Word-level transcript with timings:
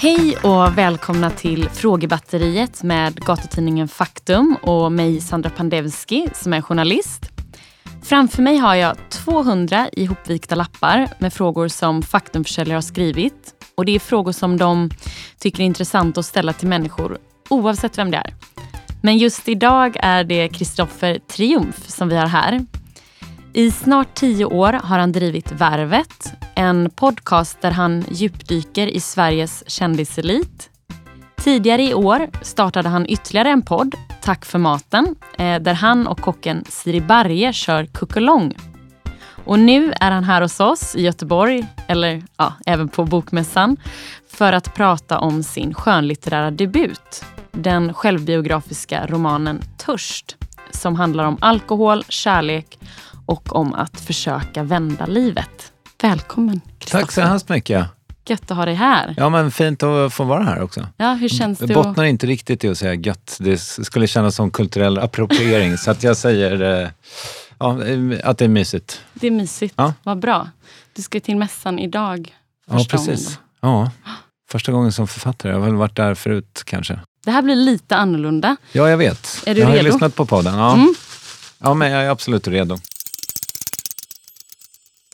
Hej 0.00 0.36
och 0.36 0.78
välkomna 0.78 1.30
till 1.30 1.68
Frågebatteriet 1.68 2.82
med 2.82 3.14
gatutidningen 3.14 3.88
Faktum 3.88 4.56
och 4.62 4.92
mig 4.92 5.20
Sandra 5.20 5.50
Pandevski 5.50 6.28
som 6.34 6.52
är 6.52 6.60
journalist. 6.60 7.30
Framför 8.02 8.42
mig 8.42 8.56
har 8.56 8.74
jag 8.74 8.96
200 9.10 9.88
ihopvikta 9.92 10.54
lappar 10.54 11.08
med 11.18 11.32
frågor 11.32 11.68
som 11.68 12.02
Faktumförsäljare 12.02 12.76
har 12.76 12.82
skrivit. 12.82 13.54
Och 13.74 13.84
Det 13.84 13.92
är 13.92 13.98
frågor 13.98 14.32
som 14.32 14.56
de 14.56 14.90
tycker 15.38 15.62
är 15.62 15.66
intressanta 15.66 16.20
att 16.20 16.26
ställa 16.26 16.52
till 16.52 16.68
människor 16.68 17.18
oavsett 17.48 17.98
vem 17.98 18.10
det 18.10 18.16
är. 18.16 18.34
Men 19.02 19.18
just 19.18 19.48
idag 19.48 19.96
är 20.00 20.24
det 20.24 20.48
Kristoffer 20.48 21.18
Triumf 21.18 21.88
som 21.88 22.08
vi 22.08 22.16
har 22.16 22.26
här. 22.26 22.66
I 23.54 23.70
snart 23.70 24.14
tio 24.14 24.44
år 24.44 24.72
har 24.72 24.98
han 24.98 25.12
drivit 25.12 25.52
Värvet, 25.52 26.32
en 26.54 26.90
podcast 26.90 27.60
där 27.60 27.70
han 27.70 28.04
djupdyker 28.10 28.86
i 28.86 29.00
Sveriges 29.00 29.70
kändiselit. 29.70 30.70
Tidigare 31.36 31.82
i 31.82 31.94
år 31.94 32.30
startade 32.42 32.88
han 32.88 33.06
ytterligare 33.08 33.48
en 33.48 33.62
podd, 33.62 33.94
Tack 34.22 34.44
för 34.44 34.58
maten, 34.58 35.16
eh, 35.38 35.58
där 35.58 35.74
han 35.74 36.06
och 36.06 36.20
kocken 36.20 36.64
Siri 36.68 37.00
Barje 37.00 37.52
kör 37.52 37.84
kuckelång. 37.86 38.54
Och 39.44 39.58
nu 39.58 39.92
är 40.00 40.10
han 40.10 40.24
här 40.24 40.42
hos 40.42 40.60
oss 40.60 40.96
i 40.96 41.02
Göteborg, 41.02 41.66
eller 41.86 42.22
ja, 42.36 42.52
även 42.66 42.88
på 42.88 43.04
Bokmässan, 43.04 43.76
för 44.30 44.52
att 44.52 44.74
prata 44.74 45.18
om 45.18 45.42
sin 45.42 45.74
skönlitterära 45.74 46.50
debut. 46.50 47.24
Den 47.50 47.94
självbiografiska 47.94 49.06
romanen 49.06 49.62
Törst, 49.76 50.36
som 50.70 50.96
handlar 50.96 51.24
om 51.24 51.38
alkohol, 51.40 52.04
kärlek 52.08 52.78
och 53.32 53.56
om 53.56 53.74
att 53.74 54.00
försöka 54.00 54.62
vända 54.62 55.06
livet. 55.06 55.72
Välkommen 56.02 56.60
Tack 56.90 57.12
så 57.12 57.20
hemskt 57.20 57.48
mycket. 57.48 57.86
Gött 58.26 58.50
att 58.50 58.56
ha 58.56 58.64
dig 58.64 58.74
här. 58.74 59.14
Ja, 59.16 59.28
men 59.28 59.50
fint 59.50 59.82
att 59.82 60.12
få 60.12 60.24
vara 60.24 60.44
här 60.44 60.62
också. 60.62 60.86
Ja, 60.96 61.12
hur 61.14 61.28
känns 61.28 61.58
det? 61.58 61.72
Jag 61.72 61.84
bottnar 61.84 62.04
inte 62.04 62.26
riktigt 62.26 62.64
i 62.64 62.68
att 62.68 62.78
säga 62.78 62.94
gött. 62.94 63.36
Det 63.40 63.58
skulle 63.58 64.06
kännas 64.06 64.34
som 64.34 64.50
kulturell 64.50 64.98
appropriering. 64.98 65.78
så 65.78 65.90
att 65.90 66.02
jag 66.02 66.16
säger 66.16 66.82
eh, 66.82 66.88
ja, 67.58 67.84
eh, 67.84 68.20
att 68.24 68.38
det 68.38 68.44
är 68.44 68.48
mysigt. 68.48 69.00
Det 69.14 69.26
är 69.26 69.30
mysigt. 69.30 69.74
Ja. 69.76 69.94
Vad 70.02 70.18
bra. 70.18 70.48
Du 70.92 71.02
ska 71.02 71.20
till 71.20 71.36
mässan 71.36 71.78
idag. 71.78 72.34
Ja, 72.70 72.86
precis. 72.88 73.38
Ja, 73.60 73.90
första 74.50 74.72
gången 74.72 74.92
som 74.92 75.08
författare. 75.08 75.52
Jag 75.52 75.58
har 75.58 75.66
väl 75.66 75.74
varit 75.74 75.96
där 75.96 76.14
förut 76.14 76.62
kanske. 76.64 77.00
Det 77.24 77.30
här 77.30 77.42
blir 77.42 77.56
lite 77.56 77.96
annorlunda. 77.96 78.56
Ja, 78.72 78.90
jag 78.90 78.96
vet. 78.96 79.42
Är 79.46 79.54
du 79.54 79.60
jag 79.60 79.68
redo? 79.68 79.78
har 79.78 79.84
lyssnat 79.84 80.14
på 80.14 80.26
podden. 80.26 80.54
Ja. 80.54 80.72
Mm. 80.72 80.94
ja, 81.58 81.74
men 81.74 81.90
jag 81.90 82.04
är 82.04 82.10
absolut 82.10 82.48
redo. 82.48 82.78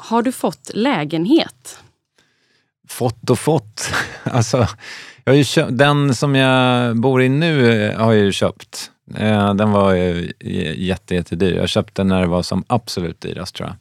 Har 0.08 0.22
du 0.22 0.32
fått 0.32 0.70
lägenhet? 0.74 1.78
Fått 2.88 3.30
och 3.30 3.38
fått. 3.38 3.90
Alltså, 4.24 4.66
jag 5.24 5.34
har 5.34 5.42
köpt, 5.42 5.78
den 5.78 6.14
som 6.14 6.34
jag 6.34 6.96
bor 6.96 7.22
i 7.22 7.28
nu 7.28 7.82
eh, 7.82 8.00
har 8.00 8.12
jag 8.12 8.24
ju 8.24 8.32
köpt. 8.32 8.90
Eh, 9.16 9.54
den 9.54 9.70
var 9.70 9.94
jätte, 9.94 11.14
jättedyr. 11.14 11.56
Jag 11.56 11.68
köpte 11.68 12.02
den 12.02 12.08
när 12.08 12.20
det 12.20 12.26
var 12.26 12.42
som 12.42 12.64
absolut 12.66 13.20
dyrast 13.20 13.54
tror 13.54 13.68
jag. 13.68 13.76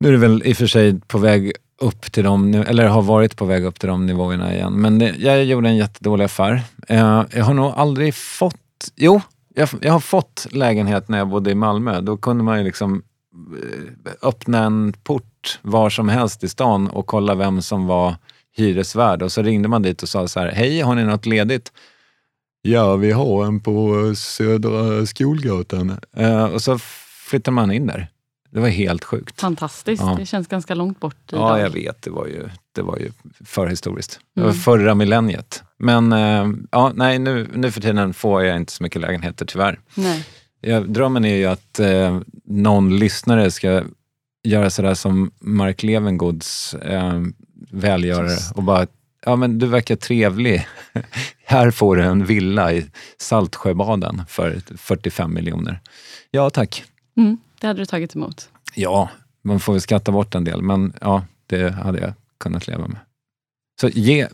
Nu 0.00 0.08
är 0.08 0.12
det 0.12 0.18
väl 0.18 0.42
i 0.44 0.52
och 0.52 0.56
för 0.56 0.66
sig 0.66 1.00
på 1.00 1.18
väg 1.18 1.52
upp 1.80 2.12
till 2.12 2.24
de, 2.24 2.54
eller 2.54 2.86
har 2.86 3.02
varit 3.02 3.36
på 3.36 3.44
väg 3.44 3.64
upp 3.64 3.80
till 3.80 3.88
de 3.88 4.06
nivåerna 4.06 4.54
igen. 4.54 4.72
Men 4.72 4.98
det, 4.98 5.14
jag 5.18 5.44
gjorde 5.44 5.68
en 5.68 5.76
jättedålig 5.76 6.24
affär. 6.24 6.62
Eh, 6.88 7.24
jag 7.32 7.44
har 7.44 7.54
nog 7.54 7.72
aldrig 7.76 8.14
fått, 8.14 8.90
jo, 8.96 9.20
jag, 9.54 9.68
jag 9.80 9.92
har 9.92 10.00
fått 10.00 10.46
lägenhet 10.50 11.08
när 11.08 11.18
jag 11.18 11.28
bodde 11.28 11.50
i 11.50 11.54
Malmö. 11.54 12.00
Då 12.00 12.16
kunde 12.16 12.44
man 12.44 12.58
ju 12.58 12.64
liksom 12.64 13.02
öppna 14.22 14.58
en 14.58 14.92
port 14.92 15.58
var 15.62 15.90
som 15.90 16.08
helst 16.08 16.44
i 16.44 16.48
stan 16.48 16.88
och 16.88 17.06
kolla 17.06 17.34
vem 17.34 17.62
som 17.62 17.86
var 17.86 18.16
hyresvärd. 18.56 19.22
Och 19.22 19.32
så 19.32 19.42
ringde 19.42 19.68
man 19.68 19.82
dit 19.82 20.02
och 20.02 20.08
sa 20.08 20.28
så 20.28 20.40
här, 20.40 20.52
hej, 20.52 20.80
har 20.80 20.94
ni 20.94 21.04
något 21.04 21.26
ledigt? 21.26 21.72
Ja, 22.62 22.96
vi 22.96 23.12
har 23.12 23.46
en 23.46 23.60
på 23.60 24.12
Södra 24.16 25.06
Skolgatan. 25.06 25.98
Uh, 26.20 26.44
och 26.44 26.62
så 26.62 26.78
flyttade 27.28 27.54
man 27.54 27.72
in 27.72 27.86
där. 27.86 28.08
Det 28.50 28.60
var 28.60 28.68
helt 28.68 29.04
sjukt. 29.04 29.40
Fantastiskt. 29.40 30.02
Ja. 30.02 30.16
Det 30.18 30.26
känns 30.26 30.46
ganska 30.46 30.74
långt 30.74 31.00
bort 31.00 31.16
idag. 31.32 31.58
Ja, 31.58 31.60
jag 31.60 31.70
vet. 31.70 32.02
Det 32.02 32.10
var 32.10 32.26
ju, 32.26 32.48
det 32.74 32.82
var 32.82 32.96
ju 32.96 33.12
förhistoriskt. 33.44 34.20
Det 34.34 34.40
var 34.40 34.48
mm. 34.48 34.60
förra 34.60 34.94
millenniet. 34.94 35.62
Men 35.78 36.12
uh, 36.12 36.54
ja, 36.70 36.92
nej, 36.94 37.18
nu, 37.18 37.48
nu 37.54 37.70
för 37.70 37.80
tiden 37.80 38.14
får 38.14 38.44
jag 38.44 38.56
inte 38.56 38.72
så 38.72 38.82
mycket 38.82 39.02
lägenheter 39.02 39.46
tyvärr. 39.46 39.80
Nej. 39.94 40.26
Ja, 40.60 40.80
drömmen 40.80 41.24
är 41.24 41.36
ju 41.36 41.46
att 41.46 41.80
uh, 41.80 42.20
någon 42.44 42.98
lyssnare 42.98 43.50
ska 43.50 43.82
göra 44.42 44.70
sådär 44.70 44.94
som 44.94 45.30
Mark 45.38 45.82
Levengoods 45.82 46.74
eh, 46.74 47.22
välgörare 47.70 48.38
och 48.54 48.62
bara, 48.62 48.86
ja 49.24 49.36
men 49.36 49.58
du 49.58 49.66
verkar 49.66 49.96
trevlig. 49.96 50.66
Här 51.44 51.70
får 51.70 51.96
du 51.96 52.02
en 52.02 52.24
villa 52.24 52.72
i 52.72 52.86
Saltsjöbaden 53.18 54.22
för 54.28 54.60
45 54.76 55.34
miljoner. 55.34 55.80
Ja, 56.30 56.50
tack. 56.50 56.84
Mm, 57.16 57.38
det 57.60 57.66
hade 57.66 57.80
du 57.80 57.86
tagit 57.86 58.16
emot? 58.16 58.48
Ja, 58.74 59.08
man 59.42 59.60
får 59.60 59.72
väl 59.72 59.80
skatta 59.80 60.12
bort 60.12 60.34
en 60.34 60.44
del, 60.44 60.62
men 60.62 60.92
ja, 61.00 61.24
det 61.46 61.70
hade 61.70 61.98
jag 62.00 62.12
kunnat 62.38 62.66
leva 62.66 62.88
med. 62.88 62.98
Så 63.80 63.88
ge, 63.88 64.28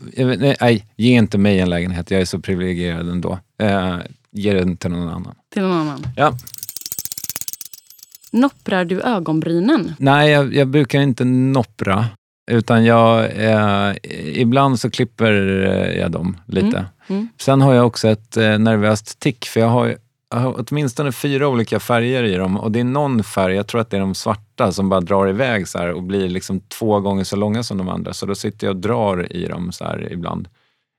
nej, 0.61 0.85
ge 0.95 1.11
inte 1.11 1.37
mig 1.37 1.59
en 1.59 1.69
lägenhet, 1.69 2.11
jag 2.11 2.21
är 2.21 2.25
så 2.25 2.39
privilegierad 2.39 3.09
ändå. 3.09 3.39
Eh, 3.61 3.97
ge 4.37 4.53
den 4.53 4.77
till 4.77 4.91
någon 4.91 5.09
annan. 5.09 5.35
Till 5.53 5.61
någon 5.61 5.71
annan? 5.71 6.07
Ja. 6.15 6.33
Nopprar 8.31 8.85
du 8.85 9.01
ögonbrynen? 9.01 9.93
Nej, 9.99 10.31
jag, 10.31 10.55
jag 10.55 10.67
brukar 10.67 11.01
inte 11.01 11.25
noppra. 11.25 12.05
Utan 12.51 12.85
jag, 12.85 13.25
eh, 13.35 13.95
ibland 14.33 14.79
så 14.79 14.89
klipper 14.89 15.31
jag 15.97 16.11
dem 16.11 16.37
lite. 16.45 16.77
Mm. 16.77 16.85
Mm. 17.07 17.27
Sen 17.37 17.61
har 17.61 17.73
jag 17.73 17.87
också 17.87 18.07
ett 18.07 18.37
eh, 18.37 18.59
nervöst 18.59 19.19
tick, 19.19 19.45
för 19.45 19.59
jag 19.59 19.67
har, 19.67 19.95
jag 20.31 20.37
har 20.37 20.65
åtminstone 20.67 21.11
fyra 21.11 21.47
olika 21.47 21.79
färger 21.79 22.23
i 22.23 22.35
dem 22.35 22.57
och 22.57 22.71
det 22.71 22.79
är 22.79 22.83
någon 22.83 23.23
färg, 23.23 23.55
jag 23.55 23.67
tror 23.67 23.81
att 23.81 23.89
det 23.89 23.97
är 23.97 24.01
de 24.01 24.15
svarta, 24.15 24.71
som 24.71 24.89
bara 24.89 25.01
drar 25.01 25.29
iväg 25.29 25.67
så 25.67 25.91
och 25.93 26.03
blir 26.03 26.29
liksom 26.29 26.59
två 26.59 26.99
gånger 26.99 27.23
så 27.23 27.35
långa 27.35 27.63
som 27.63 27.77
de 27.77 27.89
andra. 27.89 28.13
Så 28.13 28.25
då 28.25 28.35
sitter 28.35 28.67
jag 28.67 28.75
och 28.75 28.81
drar 28.81 29.35
i 29.35 29.45
dem 29.45 29.71
så 29.71 29.83
här 29.83 30.07
ibland. 30.11 30.47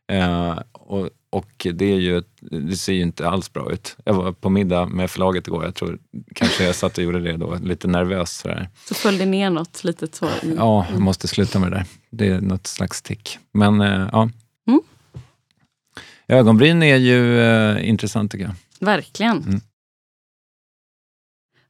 Eh, 0.08 0.58
och 0.72 1.10
och 1.30 1.66
det, 1.74 1.84
är 1.84 1.98
ju, 1.98 2.22
det 2.40 2.76
ser 2.76 2.92
ju 2.92 3.02
inte 3.02 3.28
alls 3.28 3.52
bra 3.52 3.72
ut. 3.72 3.96
Jag 4.04 4.14
var 4.14 4.32
på 4.32 4.50
middag 4.50 4.86
med 4.86 5.10
förlaget 5.10 5.46
igår. 5.46 5.64
Jag 5.64 5.74
tror 5.74 5.98
kanske 6.34 6.64
jag 6.64 6.74
satt 6.74 6.98
och 6.98 7.04
gjorde 7.04 7.20
det 7.20 7.36
då, 7.36 7.58
lite 7.62 7.88
nervös. 7.88 8.38
Sådär. 8.38 8.68
Så 8.84 8.94
föll 8.94 9.18
det 9.18 9.26
ner 9.26 9.50
något 9.50 9.84
litet 9.84 10.14
så? 10.14 10.28
Ja, 10.56 10.86
jag 10.90 11.00
måste 11.00 11.28
sluta 11.28 11.58
med 11.58 11.72
det 11.72 11.76
där. 11.76 11.86
Det 12.10 12.26
är 12.26 12.40
något 12.40 12.66
slags 12.66 13.02
tick. 13.02 13.38
Men 13.52 13.80
äh, 13.80 14.08
ja. 14.12 14.30
Mm. 14.66 14.80
Ögonbryn 16.28 16.82
är 16.82 16.96
ju 16.96 17.40
äh, 17.40 17.88
intressant 17.88 18.32
tycker 18.32 18.44
jag. 18.44 18.54
Verkligen. 18.86 19.42
Mm. 19.42 19.60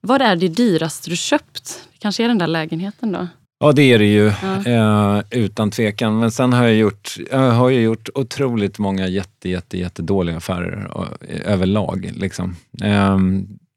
Vad 0.00 0.22
är 0.22 0.37
det 0.37 0.49
dyraste 0.49 1.10
du 1.10 1.16
köpt? 1.16 1.88
Det 1.93 1.99
kanske 1.99 2.25
är 2.25 2.28
den 2.28 2.38
där 2.38 2.47
lägenheten 2.47 3.12
då? 3.12 3.28
Ja, 3.60 3.72
det 3.72 3.82
är 3.82 3.98
det 3.98 4.06
ju. 4.06 4.32
Ja. 4.42 4.64
Eh, 4.66 5.22
utan 5.30 5.70
tvekan. 5.70 6.19
Men 6.19 6.30
sen 6.30 6.52
har 6.52 6.64
jag 6.64 6.74
gjort, 6.76 7.16
jag 7.30 7.50
har 7.50 7.69
ju 7.69 7.80
gjort 7.80 8.08
otroligt 8.14 8.78
många 8.78 9.06
jätte, 9.08 9.48
jätte, 9.48 9.78
jättedåliga 9.78 10.36
affärer 10.36 10.96
och, 10.96 11.06
överlag. 11.28 12.10
Liksom. 12.14 12.56
Eh, 12.82 13.19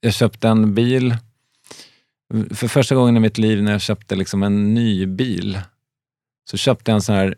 jag 0.01 0.13
köpte 0.13 0.47
en 0.47 0.73
bil. 0.73 1.15
För 2.49 2.67
första 2.67 2.95
gången 2.95 3.17
i 3.17 3.19
mitt 3.19 3.37
liv 3.37 3.63
när 3.63 3.71
jag 3.71 3.81
köpte 3.81 4.15
liksom 4.15 4.43
en 4.43 4.73
ny 4.73 5.05
bil 5.05 5.59
så 6.49 6.57
köpte 6.57 6.91
jag 6.91 6.95
en 6.95 7.01
sån 7.01 7.15
här 7.15 7.35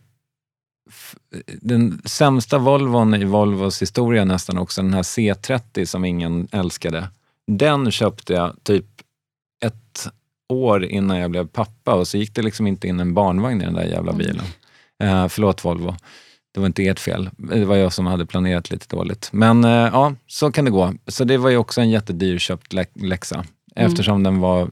den 1.61 2.01
sämsta 2.05 2.57
Volvon 2.57 3.13
i 3.13 3.25
Volvos 3.25 3.81
historia 3.81 4.25
nästan 4.25 4.57
också, 4.57 4.81
den 4.81 4.93
här 4.93 5.03
C30 5.03 5.85
som 5.85 6.05
ingen 6.05 6.47
älskade. 6.51 7.07
Den 7.47 7.91
köpte 7.91 8.33
jag 8.33 8.63
typ 8.63 8.85
ett 9.65 10.07
år 10.53 10.85
innan 10.85 11.17
jag 11.17 11.31
blev 11.31 11.47
pappa 11.47 11.93
och 11.93 12.07
så 12.07 12.17
gick 12.17 12.35
det 12.35 12.41
liksom 12.41 12.67
inte 12.67 12.87
in 12.87 12.99
en 12.99 13.13
barnvagn 13.13 13.61
i 13.61 13.65
den 13.65 13.73
där 13.73 13.85
jävla 13.85 14.13
bilen. 14.13 14.45
Mm. 14.99 15.15
Eh, 15.15 15.27
förlåt 15.27 15.65
Volvo. 15.65 15.95
Det 16.53 16.59
var 16.59 16.67
inte 16.67 16.87
ert 16.87 16.99
fel. 16.99 17.29
Det 17.37 17.65
var 17.65 17.75
jag 17.75 17.93
som 17.93 18.05
hade 18.05 18.25
planerat 18.25 18.71
lite 18.71 18.95
dåligt. 18.95 19.29
Men 19.31 19.63
eh, 19.63 19.69
ja, 19.69 20.13
så 20.27 20.51
kan 20.51 20.65
det 20.65 20.71
gå. 20.71 20.93
Så 21.07 21.23
det 21.23 21.37
var 21.37 21.49
ju 21.49 21.57
också 21.57 21.81
en 21.81 21.89
jättedyr 21.89 22.37
köpt 22.37 22.73
lä 22.73 22.85
läxa. 22.93 23.35
Mm. 23.35 23.91
Eftersom 23.91 24.23
den 24.23 24.39
var, 24.39 24.71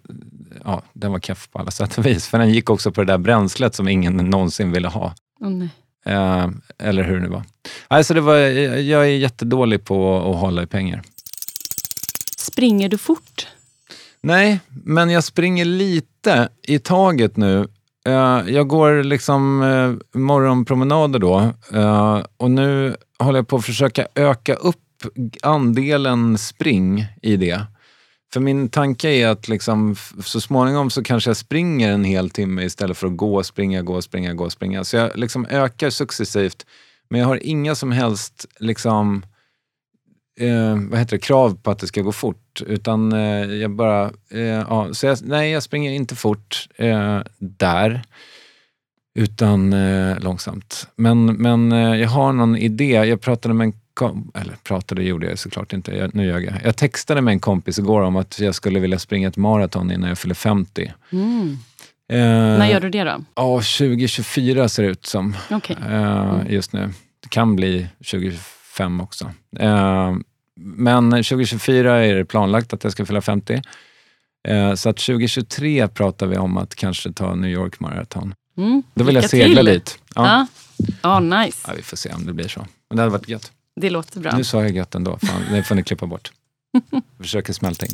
ja, 0.63 0.81
den 0.93 1.11
var 1.11 1.19
keff 1.19 1.49
på 1.51 1.59
alla 1.59 1.71
sätt 1.71 1.97
och 1.97 2.05
vis. 2.05 2.27
För 2.27 2.39
den 2.39 2.49
gick 2.49 2.69
också 2.69 2.91
på 2.91 3.01
det 3.01 3.13
där 3.13 3.17
bränslet 3.17 3.75
som 3.75 3.87
ingen 3.87 4.17
någonsin 4.17 4.71
ville 4.71 4.87
ha. 4.87 5.13
Oh, 5.39 5.63
eh, 6.05 6.49
eller 6.79 7.03
hur 7.03 7.15
det 7.15 7.21
nu 7.21 7.29
var. 7.29 7.43
Alltså 7.87 8.13
det 8.13 8.21
var. 8.21 8.35
Jag 8.35 9.03
är 9.03 9.17
jättedålig 9.17 9.85
på 9.85 10.31
att 10.31 10.39
hålla 10.39 10.63
i 10.63 10.67
pengar. 10.67 11.01
Springer 12.37 12.89
du 12.89 12.97
fort? 12.97 13.47
Nej, 14.23 14.59
men 14.83 15.09
jag 15.09 15.23
springer 15.23 15.65
lite 15.65 16.49
i 16.67 16.79
taget 16.79 17.37
nu. 17.37 17.67
Eh, 18.05 18.41
jag 18.47 18.67
går 18.67 19.03
liksom 19.03 19.61
eh, 19.61 20.19
morgonpromenader 20.19 21.19
då 21.19 21.53
eh, 21.73 22.23
och 22.37 22.51
nu 22.51 22.95
håller 23.19 23.39
jag 23.39 23.47
på 23.47 23.55
att 23.55 23.65
försöka 23.65 24.07
öka 24.15 24.53
upp 24.53 24.77
andelen 25.41 26.37
spring 26.37 27.05
i 27.21 27.37
det. 27.37 27.61
För 28.33 28.39
min 28.39 28.69
tanke 28.69 29.09
är 29.09 29.27
att 29.27 29.47
liksom, 29.47 29.95
så 30.23 30.41
småningom 30.41 30.89
så 30.89 31.03
kanske 31.03 31.29
jag 31.29 31.37
springer 31.37 31.91
en 31.91 32.03
hel 32.03 32.29
timme 32.29 32.63
istället 32.63 32.97
för 32.97 33.07
att 33.07 33.17
gå, 33.17 33.43
springa, 33.43 33.81
gå, 33.81 34.01
springa, 34.01 34.33
gå, 34.33 34.49
springa. 34.49 34.83
Så 34.83 34.95
jag 34.95 35.17
liksom 35.17 35.45
ökar 35.49 35.89
successivt. 35.89 36.65
Men 37.09 37.19
jag 37.19 37.27
har 37.27 37.45
inga 37.45 37.75
som 37.75 37.91
helst 37.91 38.45
liksom, 38.59 39.25
eh, 40.41 40.75
vad 40.89 40.99
heter 40.99 41.17
det, 41.17 41.19
krav 41.19 41.57
på 41.63 41.71
att 41.71 41.79
det 41.79 41.87
ska 41.87 42.01
gå 42.01 42.11
fort. 42.11 42.61
Utan 42.67 43.13
eh, 43.13 43.53
jag 43.55 43.71
bara, 43.71 44.11
eh, 44.31 44.41
ja, 44.41 44.93
så 44.93 45.05
jag, 45.05 45.17
nej 45.23 45.51
jag 45.51 45.63
springer 45.63 45.91
inte 45.91 46.15
fort 46.15 46.67
eh, 46.75 47.19
där. 47.37 48.01
Utan 49.15 49.73
eh, 49.73 50.19
långsamt. 50.19 50.87
Men, 50.95 51.25
men 51.25 51.71
eh, 51.71 51.95
jag 51.95 52.09
har 52.09 52.33
någon 52.33 52.57
idé. 52.57 52.91
Jag 52.91 53.21
pratade 53.21 53.53
med 53.53 53.65
en 53.65 53.73
eller 54.33 54.55
pratade 54.63 55.03
gjorde 55.03 55.29
jag 55.29 55.39
såklart 55.39 55.73
inte, 55.73 55.95
jag, 55.95 56.15
nu 56.15 56.25
ljög 56.25 56.45
jag. 56.45 56.53
Jag 56.63 56.75
textade 56.75 57.21
med 57.21 57.31
en 57.31 57.39
kompis 57.39 57.79
igår 57.79 58.01
om 58.01 58.15
att 58.15 58.39
jag 58.39 58.55
skulle 58.55 58.79
vilja 58.79 58.99
springa 58.99 59.27
ett 59.27 59.37
maraton 59.37 59.91
innan 59.91 60.09
jag 60.09 60.17
fyller 60.17 60.35
50. 60.35 60.93
Mm. 61.11 61.57
När 62.09 62.67
gör 62.67 62.79
du 62.79 62.89
det 62.89 63.03
då? 63.03 63.23
Ja, 63.35 63.55
2024 63.55 64.69
ser 64.69 64.83
det 64.83 64.89
ut 64.89 65.05
som 65.05 65.35
okay. 65.49 65.75
mm. 65.87 66.47
just 66.49 66.73
nu. 66.73 66.89
Det 67.19 67.29
kan 67.29 67.55
bli 67.55 67.87
2025 67.97 69.01
också. 69.01 69.31
Eh, 69.59 70.15
men 70.63 71.11
2024 71.11 72.05
är 72.05 72.15
det 72.15 72.25
planlagt 72.25 72.73
att 72.73 72.83
jag 72.83 72.93
ska 72.93 73.05
fylla 73.05 73.21
50. 73.21 73.61
Eh, 74.47 74.73
så 74.73 74.89
att 74.89 74.97
2023 74.97 75.87
pratar 75.87 76.27
vi 76.27 76.37
om 76.37 76.57
att 76.57 76.75
kanske 76.75 77.11
ta 77.11 77.35
New 77.35 77.51
York 77.51 77.79
Marathon. 77.79 78.33
Mm. 78.57 78.83
Då 78.93 79.03
vill 79.03 79.15
Lycka 79.15 79.23
jag 79.23 79.29
segla 79.29 79.55
till. 79.61 79.65
dit. 79.65 79.99
Ja. 80.15 80.47
Ja. 81.01 81.17
Oh, 81.17 81.21
nice. 81.21 81.57
Ja, 81.67 81.73
vi 81.77 81.81
får 81.81 81.97
se 81.97 82.13
om 82.13 82.25
det 82.25 82.33
blir 82.33 82.47
så. 82.47 82.67
Men 82.89 82.95
det 82.97 83.01
hade 83.01 83.11
varit 83.11 83.29
gött. 83.29 83.51
Det 83.75 83.89
låter 83.89 84.19
bra. 84.19 84.37
Nu 84.37 84.43
sa 84.43 84.61
jag 84.61 84.71
gött 84.71 84.95
ändå. 84.95 85.19
Fan, 85.21 85.41
det 85.51 85.63
får 85.63 85.75
ni 85.75 85.83
klippa 85.83 86.05
bort. 86.05 86.31
Jag 86.91 87.01
försöker 87.25 87.53
smälta 87.53 87.85
in. 87.85 87.91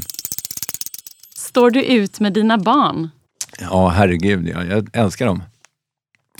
Står 1.35 1.71
du 1.71 1.83
ut 1.83 2.19
med 2.19 2.33
dina 2.33 2.57
barn? 2.57 3.09
Ja, 3.59 3.89
herregud. 3.89 4.47
Ja. 4.47 4.63
Jag 4.63 4.89
älskar 4.93 5.25
dem. 5.25 5.43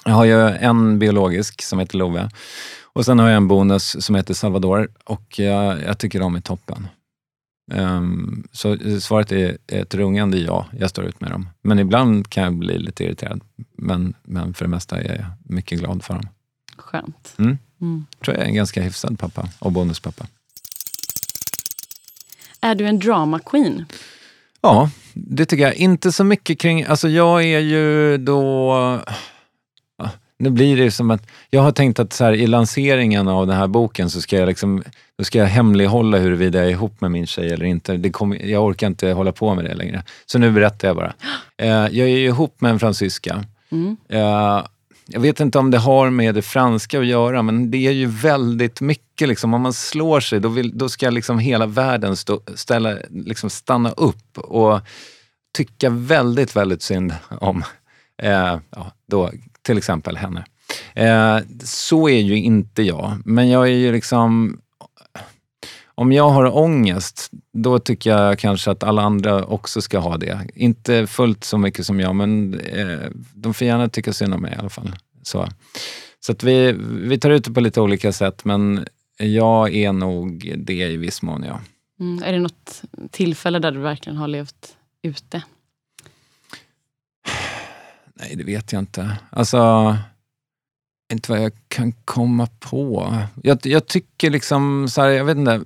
Jag 0.05 0.13
har 0.13 0.25
ju 0.25 0.49
en 0.49 0.99
biologisk 0.99 1.61
som 1.61 1.79
heter 1.79 1.97
Love 1.97 2.29
och 2.97 3.05
sen 3.05 3.19
har 3.19 3.27
jag 3.27 3.37
en 3.37 3.47
bonus 3.47 4.05
som 4.05 4.15
heter 4.15 4.33
Salvador 4.33 4.89
och 5.03 5.39
jag, 5.39 5.81
jag 5.83 5.97
tycker 5.97 6.19
de 6.19 6.35
är 6.35 6.41
toppen. 6.41 6.87
Um, 7.73 8.47
så 8.51 8.77
svaret 9.01 9.31
är 9.31 9.57
ett 9.67 9.95
rungande 9.95 10.37
ja, 10.37 10.65
jag 10.79 10.89
står 10.89 11.05
ut 11.05 11.21
med 11.21 11.31
dem. 11.31 11.49
Men 11.61 11.79
ibland 11.79 12.29
kan 12.29 12.43
jag 12.43 12.53
bli 12.53 12.77
lite 12.77 13.03
irriterad. 13.03 13.41
Men, 13.77 14.13
men 14.23 14.53
för 14.53 14.65
det 14.65 14.69
mesta 14.69 15.01
är 15.01 15.15
jag 15.15 15.53
mycket 15.55 15.79
glad 15.79 16.03
för 16.03 16.13
dem. 16.13 16.29
Skönt. 16.77 17.35
Mm. 17.37 17.57
Mm. 17.81 18.05
tror 18.23 18.35
jag 18.35 18.43
är 18.43 18.47
en 18.47 18.55
ganska 18.55 18.81
hyfsad 18.81 19.19
pappa 19.19 19.49
och 19.59 19.71
bonuspappa. 19.71 20.27
Är 22.61 22.75
du 22.75 22.85
en 22.85 22.99
drama 22.99 23.39
queen? 23.39 23.85
Ja, 24.61 24.89
det 25.13 25.45
tycker 25.45 25.63
jag. 25.63 25.75
Inte 25.75 26.11
så 26.11 26.23
mycket 26.23 26.59
kring... 26.59 26.83
Alltså 26.83 27.09
jag 27.09 27.43
är 27.43 27.59
ju 27.59 28.17
då... 28.17 29.01
Nu 30.39 30.49
blir 30.49 30.77
det 30.77 30.91
som 30.91 31.11
att, 31.11 31.27
jag 31.49 31.61
har 31.61 31.71
tänkt 31.71 31.99
att 31.99 32.13
så 32.13 32.23
här, 32.23 32.33
i 32.33 32.47
lanseringen 32.47 33.27
av 33.27 33.47
den 33.47 33.57
här 33.57 33.67
boken 33.67 34.09
så 34.09 34.21
ska 34.21 34.37
jag, 34.37 34.47
liksom, 34.47 34.83
då 35.17 35.23
ska 35.23 35.39
jag 35.39 35.45
hemlighålla 35.45 36.17
huruvida 36.17 36.59
jag 36.59 36.67
är 36.67 36.71
ihop 36.71 37.01
med 37.01 37.11
min 37.11 37.27
tjej 37.27 37.53
eller 37.53 37.65
inte. 37.65 37.97
Det 37.97 38.09
kom, 38.09 38.37
jag 38.43 38.65
orkar 38.65 38.87
inte 38.87 39.11
hålla 39.11 39.31
på 39.31 39.55
med 39.55 39.65
det 39.65 39.75
längre. 39.75 40.03
Så 40.25 40.39
nu 40.39 40.51
berättar 40.51 40.87
jag 40.87 40.97
bara. 40.97 41.13
Eh, 41.59 41.69
jag 41.69 41.97
är 41.97 42.17
ihop 42.17 42.61
med 42.61 42.71
en 42.71 42.79
fransyska. 42.79 43.45
Mm. 43.71 43.97
Eh, 44.09 44.63
jag 45.07 45.19
vet 45.19 45.39
inte 45.39 45.59
om 45.59 45.71
det 45.71 45.77
har 45.77 46.09
med 46.09 46.35
det 46.35 46.41
franska 46.41 46.99
att 46.99 47.05
göra, 47.05 47.41
men 47.41 47.71
det 47.71 47.77
är 47.77 47.91
ju 47.91 48.05
väldigt 48.05 48.81
mycket. 48.81 49.27
Liksom, 49.27 49.53
om 49.53 49.61
man 49.61 49.73
slår 49.73 50.19
sig, 50.19 50.39
då, 50.39 50.49
vill, 50.49 50.77
då 50.77 50.89
ska 50.89 51.09
liksom 51.09 51.39
hela 51.39 51.65
världen 51.65 52.15
stå, 52.15 52.41
ställa, 52.55 52.97
liksom 53.09 53.49
stanna 53.49 53.91
upp 53.91 54.37
och 54.37 54.79
tycka 55.53 55.89
väldigt, 55.89 56.55
väldigt 56.55 56.81
synd 56.81 57.13
om 57.29 57.63
eh, 58.21 58.59
ja, 58.69 58.91
då, 59.07 59.31
till 59.67 59.77
exempel 59.77 60.17
henne. 60.17 60.45
Eh, 60.95 61.39
så 61.63 62.09
är 62.09 62.21
ju 62.21 62.37
inte 62.37 62.83
jag, 62.83 63.21
men 63.25 63.49
jag 63.49 63.63
är 63.67 63.75
ju 63.75 63.91
liksom 63.91 64.59
om 65.95 66.11
jag 66.11 66.29
har 66.29 66.57
ångest, 66.57 67.31
då 67.53 67.79
tycker 67.79 68.09
jag 68.09 68.39
kanske 68.39 68.71
att 68.71 68.83
alla 68.83 69.01
andra 69.01 69.45
också 69.45 69.81
ska 69.81 69.99
ha 69.99 70.17
det. 70.17 70.47
Inte 70.55 71.07
fullt 71.07 71.43
så 71.43 71.57
mycket 71.57 71.85
som 71.85 71.99
jag, 71.99 72.15
men 72.15 72.59
eh, 72.59 73.09
de 73.33 73.53
får 73.53 73.67
gärna 73.67 73.89
tycka 73.89 74.13
synd 74.13 74.33
om 74.33 74.41
mig 74.41 74.53
i 74.53 74.59
alla 74.59 74.69
fall. 74.69 74.95
Så, 75.23 75.47
så 76.19 76.31
att 76.31 76.43
vi, 76.43 76.71
vi 76.89 77.19
tar 77.19 77.29
ut 77.29 77.43
det 77.43 77.51
på 77.51 77.59
lite 77.59 77.81
olika 77.81 78.11
sätt, 78.11 78.45
men 78.45 78.85
jag 79.17 79.75
är 79.75 79.93
nog 79.93 80.53
det 80.57 80.87
i 80.87 80.97
viss 80.97 81.21
mån, 81.21 81.43
ja. 81.43 81.59
Mm, 81.99 82.23
är 82.23 82.33
det 82.33 82.39
något 82.39 82.81
tillfälle 83.11 83.59
där 83.59 83.71
du 83.71 83.79
verkligen 83.79 84.17
har 84.17 84.27
levt 84.27 84.75
ute? 85.03 85.43
Nej, 88.19 88.35
det 88.35 88.43
vet 88.43 88.71
jag 88.71 88.79
inte. 88.79 89.17
Alltså, 89.29 89.95
inte 91.13 91.31
vad 91.31 91.41
jag 91.41 91.51
kan 91.67 91.91
komma 91.91 92.47
på. 92.59 93.13
Jag, 93.43 93.59
jag 93.63 93.87
tycker 93.87 94.29
liksom, 94.29 94.87
så 94.89 95.01
här, 95.01 95.09
jag 95.09 95.25
vet 95.25 95.37
inte. 95.37 95.61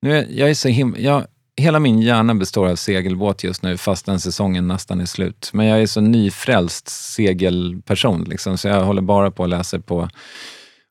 Nu 0.00 0.18
är, 0.18 0.26
jag 0.30 0.50
är 0.50 0.54
så 0.54 0.68
him 0.68 0.96
jag, 0.98 1.26
hela 1.56 1.78
min 1.78 2.00
hjärna 2.00 2.34
består 2.34 2.68
av 2.68 2.76
segelbåt 2.76 3.44
just 3.44 3.62
nu 3.62 3.76
fast 3.76 4.06
den 4.06 4.20
säsongen 4.20 4.68
nästan 4.68 5.00
är 5.00 5.06
slut. 5.06 5.50
Men 5.52 5.66
jag 5.66 5.82
är 5.82 5.86
så 5.86 6.00
nyfrälst 6.00 6.88
segelperson 6.88 8.24
liksom, 8.24 8.58
så 8.58 8.68
jag 8.68 8.84
håller 8.84 9.02
bara 9.02 9.30
på 9.30 9.42
och 9.42 9.48
läser 9.48 9.78
på 9.78 10.08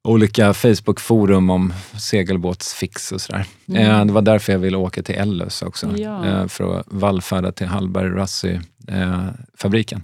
olika 0.03 0.53
Facebook-forum 0.53 1.49
om 1.49 1.73
segelbåtsfix 1.97 3.11
och 3.11 3.21
sådär. 3.21 3.45
Mm. 3.67 3.91
Eh, 3.91 4.05
det 4.05 4.13
var 4.13 4.21
därför 4.21 4.53
jag 4.53 4.59
ville 4.59 4.77
åka 4.77 5.03
till 5.03 5.15
Ellös 5.15 5.61
också. 5.61 5.97
Ja. 5.97 6.25
Eh, 6.25 6.47
för 6.47 6.79
att 6.79 6.85
vallfärda 6.87 7.51
till 7.51 7.67
Hallberg 7.67 8.09
Rassi-fabriken, 8.09 9.97
eh, 9.99 10.03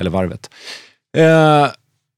eller 0.00 0.10
varvet. 0.10 0.50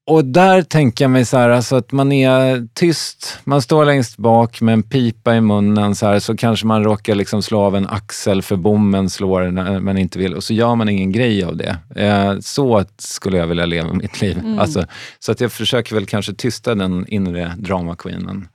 Och 0.07 0.25
där 0.25 0.61
tänker 0.61 1.03
jag 1.03 1.11
mig 1.11 1.25
så 1.25 1.37
här, 1.37 1.49
alltså 1.49 1.75
att 1.75 1.91
man 1.91 2.11
är 2.11 2.67
tyst, 2.73 3.39
man 3.43 3.61
står 3.61 3.85
längst 3.85 4.17
bak 4.17 4.61
med 4.61 4.73
en 4.73 4.83
pipa 4.83 5.35
i 5.35 5.41
munnen 5.41 5.95
så 5.95 6.05
här, 6.05 6.19
så 6.19 6.37
kanske 6.37 6.65
man 6.65 6.83
råkar 6.83 7.15
liksom 7.15 7.41
slå 7.41 7.59
av 7.59 7.75
en 7.75 7.87
axel 7.87 8.41
för 8.41 8.55
bommen 8.55 9.09
slår 9.09 9.51
när 9.51 9.79
man 9.79 9.97
inte 9.97 10.19
vill 10.19 10.33
och 10.33 10.43
så 10.43 10.53
gör 10.53 10.75
man 10.75 10.89
ingen 10.89 11.11
grej 11.11 11.43
av 11.43 11.57
det. 11.57 11.77
Eh, 11.95 12.39
så 12.39 12.85
skulle 12.97 13.37
jag 13.37 13.47
vilja 13.47 13.65
leva 13.65 13.93
mitt 13.93 14.21
liv. 14.21 14.37
Mm. 14.37 14.59
Alltså, 14.59 14.85
så 15.19 15.31
att 15.31 15.41
jag 15.41 15.51
försöker 15.51 15.95
väl 15.95 16.05
kanske 16.05 16.33
tysta 16.33 16.75
den 16.75 17.07
inre 17.07 17.55
dramaqueenen. 17.57 18.47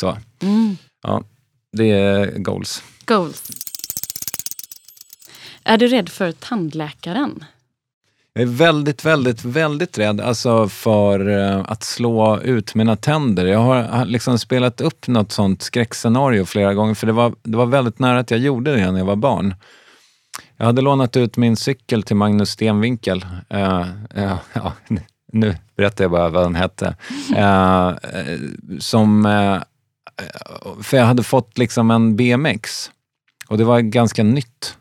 Så. 0.00 0.18
Mm. 0.42 0.76
Ja, 1.02 1.22
det 1.72 1.90
är 1.90 2.38
goals. 2.38 2.82
Goals. 3.04 3.50
Är 5.64 5.78
du 5.78 5.88
rädd 5.88 6.08
för 6.08 6.32
tandläkaren? 6.32 7.44
Jag 8.38 8.42
är 8.42 8.52
väldigt, 8.52 9.04
väldigt, 9.04 9.44
väldigt 9.44 9.98
rädd 9.98 10.20
alltså 10.20 10.68
för 10.68 11.28
eh, 11.28 11.64
att 11.66 11.82
slå 11.82 12.40
ut 12.40 12.74
mina 12.74 12.96
tänder. 12.96 13.46
Jag 13.46 13.58
har 13.58 14.04
liksom 14.04 14.38
spelat 14.38 14.80
upp 14.80 15.06
något 15.06 15.32
sånt 15.32 15.62
skräckscenario 15.62 16.44
flera 16.44 16.74
gånger 16.74 16.94
för 16.94 17.06
det 17.06 17.12
var, 17.12 17.34
det 17.42 17.56
var 17.56 17.66
väldigt 17.66 17.98
nära 17.98 18.18
att 18.18 18.30
jag 18.30 18.40
gjorde 18.40 18.76
det 18.76 18.90
när 18.90 18.98
jag 18.98 19.06
var 19.06 19.16
barn. 19.16 19.54
Jag 20.56 20.66
hade 20.66 20.82
lånat 20.82 21.16
ut 21.16 21.36
min 21.36 21.56
cykel 21.56 22.02
till 22.02 22.16
Magnus 22.16 22.50
Stenvinkel. 22.50 23.24
Uh, 23.54 23.86
uh, 24.16 24.36
ja, 24.52 24.72
nu 25.32 25.56
berättar 25.76 26.04
jag 26.04 26.10
bara 26.10 26.28
vad 26.28 26.42
han 26.42 26.54
hette. 26.54 26.96
som, 28.78 29.22
för 30.82 30.96
jag 30.96 31.04
hade 31.04 31.22
fått 31.22 31.58
liksom 31.58 31.90
en 31.90 32.16
BMX 32.16 32.90
och 33.48 33.58
det 33.58 33.64
var 33.64 33.80
ganska 33.80 34.22
nytt. 34.22 34.76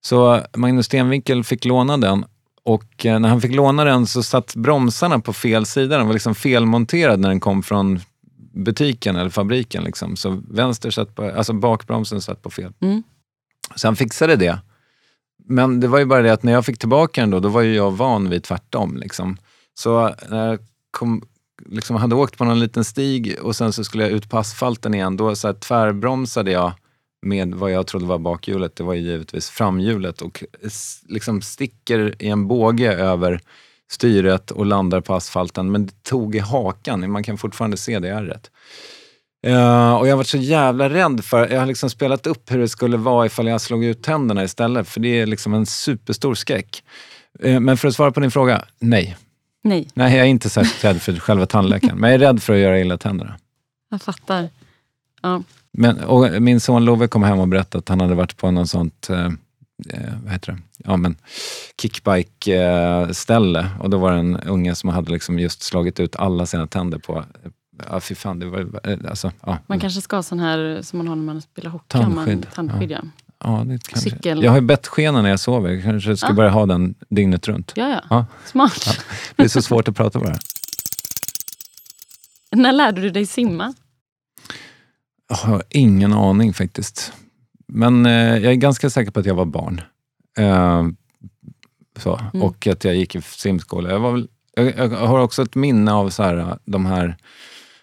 Så 0.00 0.42
Magnus 0.56 0.86
Stenvinkel 0.86 1.44
fick 1.44 1.64
låna 1.64 1.96
den 1.96 2.24
och 2.68 3.06
eh, 3.06 3.20
när 3.20 3.28
han 3.28 3.40
fick 3.40 3.54
låna 3.54 3.84
den 3.84 4.06
så 4.06 4.22
satt 4.22 4.54
bromsarna 4.54 5.20
på 5.20 5.32
fel 5.32 5.66
sida. 5.66 5.98
Den 5.98 6.06
var 6.06 6.12
liksom 6.12 6.34
felmonterad 6.34 7.20
när 7.20 7.28
den 7.28 7.40
kom 7.40 7.62
från 7.62 8.00
butiken 8.54 9.16
eller 9.16 9.30
fabriken. 9.30 9.84
Liksom. 9.84 10.16
Så 10.16 10.42
vänster 10.48 10.90
satt 10.90 11.14
på, 11.14 11.30
alltså 11.30 11.52
bakbromsen 11.52 12.20
satt 12.20 12.42
på 12.42 12.50
fel. 12.50 12.72
Mm. 12.80 13.02
Så 13.74 13.86
han 13.86 13.96
fixade 13.96 14.36
det. 14.36 14.58
Men 15.48 15.80
det 15.80 15.88
var 15.88 15.98
ju 15.98 16.04
bara 16.04 16.22
det 16.22 16.32
att 16.32 16.42
när 16.42 16.52
jag 16.52 16.64
fick 16.64 16.78
tillbaka 16.78 17.20
den 17.20 17.30
då, 17.30 17.40
då 17.40 17.48
var 17.48 17.62
ju 17.62 17.74
jag 17.74 17.90
van 17.90 18.30
vid 18.30 18.44
tvärtom. 18.44 18.96
Liksom. 18.96 19.36
Så 19.74 20.14
när 20.28 20.46
jag 20.46 20.58
kom, 20.90 21.22
liksom 21.66 21.96
hade 21.96 22.14
åkt 22.14 22.38
på 22.38 22.44
någon 22.44 22.60
liten 22.60 22.84
stig 22.84 23.38
och 23.42 23.56
sen 23.56 23.72
så 23.72 23.84
skulle 23.84 24.02
jag 24.02 24.12
ut 24.12 24.30
på 24.30 24.38
asfalten 24.38 24.94
igen, 24.94 25.16
då 25.16 25.36
så 25.36 25.52
tvärbromsade 25.52 26.50
jag 26.50 26.72
med 27.22 27.54
vad 27.54 27.70
jag 27.70 27.86
trodde 27.86 28.06
var 28.06 28.18
bakhjulet. 28.18 28.76
Det 28.76 28.82
var 28.82 28.94
ju 28.94 29.00
givetvis 29.00 29.50
framhjulet 29.50 30.22
och 30.22 30.44
liksom 31.08 31.42
sticker 31.42 32.14
i 32.18 32.28
en 32.28 32.48
båge 32.48 32.92
över 32.92 33.40
styret 33.90 34.50
och 34.50 34.66
landar 34.66 35.00
på 35.00 35.14
asfalten. 35.14 35.70
Men 35.70 35.86
det 35.86 36.02
tog 36.02 36.34
i 36.36 36.38
hakan. 36.38 37.10
Man 37.10 37.22
kan 37.22 37.38
fortfarande 37.38 37.76
se 37.76 37.98
det 37.98 38.08
ärret. 38.08 38.50
Uh, 39.46 39.94
och 39.94 40.08
jag 40.08 40.16
varit 40.16 40.26
så 40.26 40.38
jävla 40.38 40.90
rädd 40.90 41.24
för, 41.24 41.48
jag 41.48 41.60
har 41.60 41.66
liksom 41.66 41.90
spelat 41.90 42.26
upp 42.26 42.50
hur 42.50 42.58
det 42.58 42.68
skulle 42.68 42.96
vara 42.96 43.26
ifall 43.26 43.46
jag 43.46 43.60
slog 43.60 43.84
ut 43.84 44.02
tänderna 44.02 44.44
istället. 44.44 44.88
För 44.88 45.00
det 45.00 45.20
är 45.20 45.26
liksom 45.26 45.54
en 45.54 45.66
superstor 45.66 46.34
skräck. 46.34 46.84
Uh, 47.44 47.60
men 47.60 47.76
för 47.76 47.88
att 47.88 47.94
svara 47.94 48.12
på 48.12 48.20
din 48.20 48.30
fråga, 48.30 48.64
nej. 48.78 49.16
Nej. 49.62 49.88
Nej, 49.94 50.16
jag 50.16 50.26
är 50.26 50.30
inte 50.30 50.50
särskilt 50.50 50.84
rädd 50.84 51.02
för 51.02 51.12
själva 51.12 51.46
tandläkaren. 51.46 51.98
men 51.98 52.10
jag 52.10 52.14
är 52.14 52.26
rädd 52.26 52.42
för 52.42 52.52
att 52.52 52.58
göra 52.58 52.80
illa 52.80 52.98
tänderna. 52.98 53.38
Jag 53.90 54.02
fattar. 54.02 54.48
Ja. 55.22 55.42
Men, 55.72 55.98
och 55.98 56.42
min 56.42 56.60
son 56.60 56.84
Love 56.84 57.08
kom 57.08 57.22
hem 57.22 57.38
och 57.38 57.48
berättade 57.48 57.78
att 57.78 57.88
han 57.88 58.00
hade 58.00 58.14
varit 58.14 58.36
på 58.36 58.50
något 58.50 58.68
sånt 58.68 59.10
eh, 59.10 59.26
eh, 59.88 60.12
vad 60.24 60.32
heter 60.32 60.52
det? 60.52 60.58
Ja, 60.84 60.96
men 60.96 61.16
kickbike-ställe. 61.82 63.60
Eh, 63.60 63.80
och 63.80 63.90
då 63.90 63.98
var 63.98 64.12
det 64.12 64.18
en 64.18 64.36
unge 64.36 64.74
som 64.74 64.88
hade 64.88 65.12
liksom 65.12 65.38
just 65.38 65.62
slagit 65.62 66.00
ut 66.00 66.16
alla 66.16 66.46
sina 66.46 66.66
tänder 66.66 66.98
på 66.98 67.24
Ja, 67.90 68.00
fy 68.00 68.14
fan. 68.14 68.38
Det 68.38 68.46
var, 68.46 68.80
eh, 68.84 68.98
alltså, 69.08 69.32
ja. 69.46 69.58
Man 69.66 69.80
kanske 69.80 70.00
ska 70.00 70.16
ha 70.16 70.22
sån 70.22 70.40
här 70.40 70.82
som 70.82 70.98
man 70.98 71.08
har 71.08 71.16
när 71.16 71.22
man 71.22 71.42
spelar 71.42 71.70
hockey. 71.70 71.84
Tandskydd. 71.88 72.36
Man, 72.36 72.42
tandskydd 72.54 72.90
ja. 72.90 73.00
Ja, 73.44 73.64
det 73.66 73.88
kanske. 73.88 74.10
Cykel. 74.10 74.42
Jag 74.42 74.50
har 74.50 74.58
ju 74.58 74.66
bettskena 74.66 75.22
när 75.22 75.30
jag 75.30 75.40
sover. 75.40 75.70
Jag 75.70 75.82
kanske 75.82 76.16
ska 76.16 76.28
ja. 76.28 76.32
börja 76.32 76.50
ha 76.50 76.66
den 76.66 76.94
dygnet 77.08 77.48
runt. 77.48 77.72
Ja, 77.76 77.88
ja. 77.88 78.02
ja. 78.10 78.26
Smart. 78.44 78.82
Ja. 78.86 78.92
Det 79.36 79.42
är 79.42 79.48
så 79.48 79.62
svårt 79.62 79.88
att 79.88 79.96
prata 79.96 80.18
bara. 80.18 80.36
När 82.50 82.72
lärde 82.72 83.00
du 83.00 83.10
dig 83.10 83.26
simma? 83.26 83.74
Jag 85.28 85.36
har 85.36 85.62
ingen 85.68 86.12
aning 86.12 86.54
faktiskt. 86.54 87.12
Men 87.66 88.06
eh, 88.06 88.12
jag 88.12 88.52
är 88.52 88.54
ganska 88.54 88.90
säker 88.90 89.10
på 89.10 89.20
att 89.20 89.26
jag 89.26 89.34
var 89.34 89.44
barn. 89.44 89.80
Eh, 90.38 90.86
så. 91.96 92.20
Mm. 92.34 92.42
Och 92.42 92.66
att 92.66 92.84
jag 92.84 92.96
gick 92.96 93.14
i 93.14 93.22
simskola. 93.22 93.90
Jag, 93.90 94.00
var 94.00 94.12
väl, 94.12 94.28
jag, 94.54 94.76
jag, 94.76 94.88
har 94.88 95.18
också 95.18 95.42
ett 95.42 95.54
minne 95.54 95.92
av 95.92 96.10
så 96.10 96.22
här, 96.22 96.58
de 96.64 96.86
här 96.86 97.16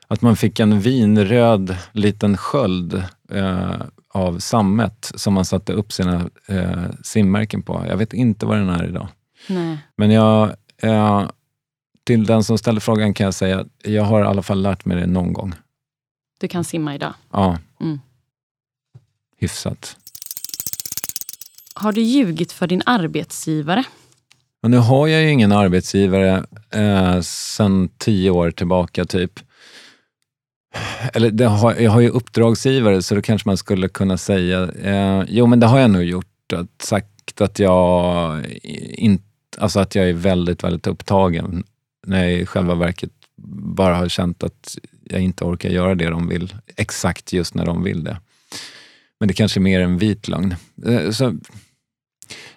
att 0.07 0.21
man 0.21 0.35
fick 0.35 0.59
en 0.59 0.79
vinröd 0.79 1.77
liten 1.91 2.37
sköld 2.37 3.03
eh, 3.31 3.81
av 4.09 4.39
sammet 4.39 5.11
som 5.15 5.33
man 5.33 5.45
satte 5.45 5.73
upp 5.73 5.91
sina 5.91 6.29
eh, 6.47 6.83
simmärken 7.03 7.61
på. 7.61 7.85
Jag 7.87 7.97
vet 7.97 8.13
inte 8.13 8.45
vad 8.45 8.57
den 8.57 8.69
är 8.69 8.87
idag. 8.87 9.07
Nej. 9.49 9.77
Men 9.97 10.11
jag, 10.11 10.55
eh, 10.81 11.29
till 12.03 12.25
den 12.25 12.43
som 12.43 12.57
ställer 12.57 12.79
frågan 12.79 13.13
kan 13.13 13.25
jag 13.25 13.33
säga 13.33 13.59
att 13.59 13.67
jag 13.83 14.03
har 14.03 14.21
i 14.21 14.27
alla 14.27 14.41
fall 14.41 14.61
lärt 14.61 14.85
mig 14.85 14.97
det 14.97 15.07
någon 15.07 15.33
gång. 15.33 15.53
Du 16.39 16.47
kan 16.47 16.63
simma 16.63 16.95
idag? 16.95 17.13
Ja. 17.31 17.57
Mm. 17.81 17.99
Hyfsat. 19.37 19.97
Har 21.73 21.91
du 21.91 22.01
ljugit 22.01 22.51
för 22.51 22.67
din 22.67 22.81
arbetsgivare? 22.85 23.83
Och 24.63 24.71
nu 24.71 24.77
har 24.77 25.07
jag 25.07 25.21
ju 25.21 25.29
ingen 25.29 25.51
arbetsgivare 25.51 26.45
eh, 26.71 27.21
sedan 27.21 27.89
tio 27.97 28.29
år 28.29 28.51
tillbaka 28.51 29.05
typ. 29.05 29.39
Eller 31.13 31.47
har, 31.47 31.75
jag 31.75 31.91
har 31.91 32.01
ju 32.01 32.09
uppdragsgivare 32.09 33.01
så 33.01 33.15
då 33.15 33.21
kanske 33.21 33.49
man 33.49 33.57
skulle 33.57 33.87
kunna 33.87 34.17
säga, 34.17 34.71
eh, 34.71 35.23
jo 35.27 35.45
men 35.45 35.59
det 35.59 35.67
har 35.67 35.79
jag 35.79 35.91
nog 35.91 36.03
gjort. 36.03 36.53
Att, 36.53 36.81
sagt 36.81 37.41
att 37.41 37.59
jag, 37.59 38.45
in, 38.93 39.21
alltså 39.57 39.79
att 39.79 39.95
jag 39.95 40.09
är 40.09 40.13
väldigt, 40.13 40.63
väldigt 40.63 40.87
upptagen 40.87 41.63
när 42.07 42.23
jag 42.23 42.33
i 42.33 42.45
själva 42.45 42.75
verket 42.75 43.11
bara 43.75 43.95
har 43.95 44.07
känt 44.07 44.43
att 44.43 44.77
jag 45.05 45.21
inte 45.21 45.43
orkar 45.43 45.69
göra 45.69 45.95
det 45.95 46.09
de 46.09 46.27
vill, 46.27 46.55
exakt 46.75 47.33
just 47.33 47.53
när 47.53 47.65
de 47.65 47.83
vill 47.83 48.03
det. 48.03 48.17
Men 49.19 49.27
det 49.27 49.33
kanske 49.33 49.59
är 49.59 49.61
mer 49.61 49.81
en 49.81 49.97
vit 49.97 50.27
lögn. 50.27 50.55
Eh, 50.85 51.11
så, 51.11 51.35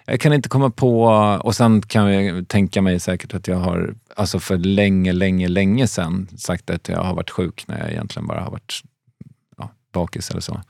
jag 0.05 0.19
kan 0.19 0.33
inte 0.33 0.49
komma 0.49 0.69
på, 0.69 1.03
och 1.43 1.55
sen 1.55 1.81
kan 1.81 2.13
jag 2.13 2.47
tänka 2.47 2.81
mig 2.81 2.99
säkert 2.99 3.33
att 3.33 3.47
jag 3.47 3.57
har, 3.57 3.95
alltså 4.15 4.39
för 4.39 4.57
länge, 4.57 5.13
länge, 5.13 5.47
länge 5.47 5.87
sedan 5.87 6.27
sagt 6.37 6.69
att 6.69 6.89
jag 6.89 7.03
har 7.03 7.15
varit 7.15 7.29
sjuk 7.29 7.63
när 7.67 7.79
jag 7.79 7.91
egentligen 7.91 8.27
bara 8.27 8.41
har 8.41 8.51
varit 8.51 8.81
ja, 9.57 9.71
bakis 9.91 10.31
eller 10.31 10.41
så. 10.41 10.61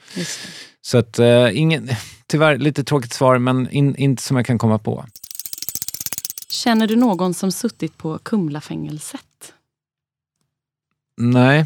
Så 0.81 0.97
att, 0.97 1.19
uh, 1.19 1.57
ingen, 1.57 1.89
tyvärr 2.27 2.57
lite 2.57 2.83
tråkigt 2.83 3.13
svar, 3.13 3.37
men 3.37 3.69
in, 3.69 3.95
inte 3.95 4.23
som 4.23 4.37
jag 4.37 4.45
kan 4.45 4.57
komma 4.57 4.77
på. 4.77 5.05
Känner 6.49 6.87
du 6.87 6.95
någon 6.95 7.33
som 7.33 7.51
suttit 7.51 7.97
på 7.97 8.17
Kumlafängelset? 8.17 9.28
Nej. 11.19 11.65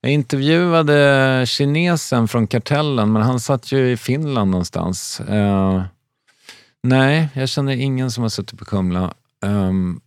Jag 0.00 0.12
intervjuade 0.12 1.44
kinesen 1.46 2.28
från 2.28 2.46
Kartellen, 2.46 3.12
men 3.12 3.22
han 3.22 3.40
satt 3.40 3.72
ju 3.72 3.90
i 3.90 3.96
Finland 3.96 4.50
någonstans. 4.50 5.20
Uh, 5.30 5.82
nej, 6.82 7.28
jag 7.34 7.48
känner 7.48 7.76
ingen 7.76 8.10
som 8.10 8.22
har 8.22 8.28
suttit 8.28 8.58
på 8.58 8.64
Kumla. 8.64 9.14
Um, 9.40 10.00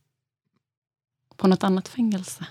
på 1.37 1.47
något 1.47 1.63
annat 1.63 1.87
fängelse? 1.87 2.45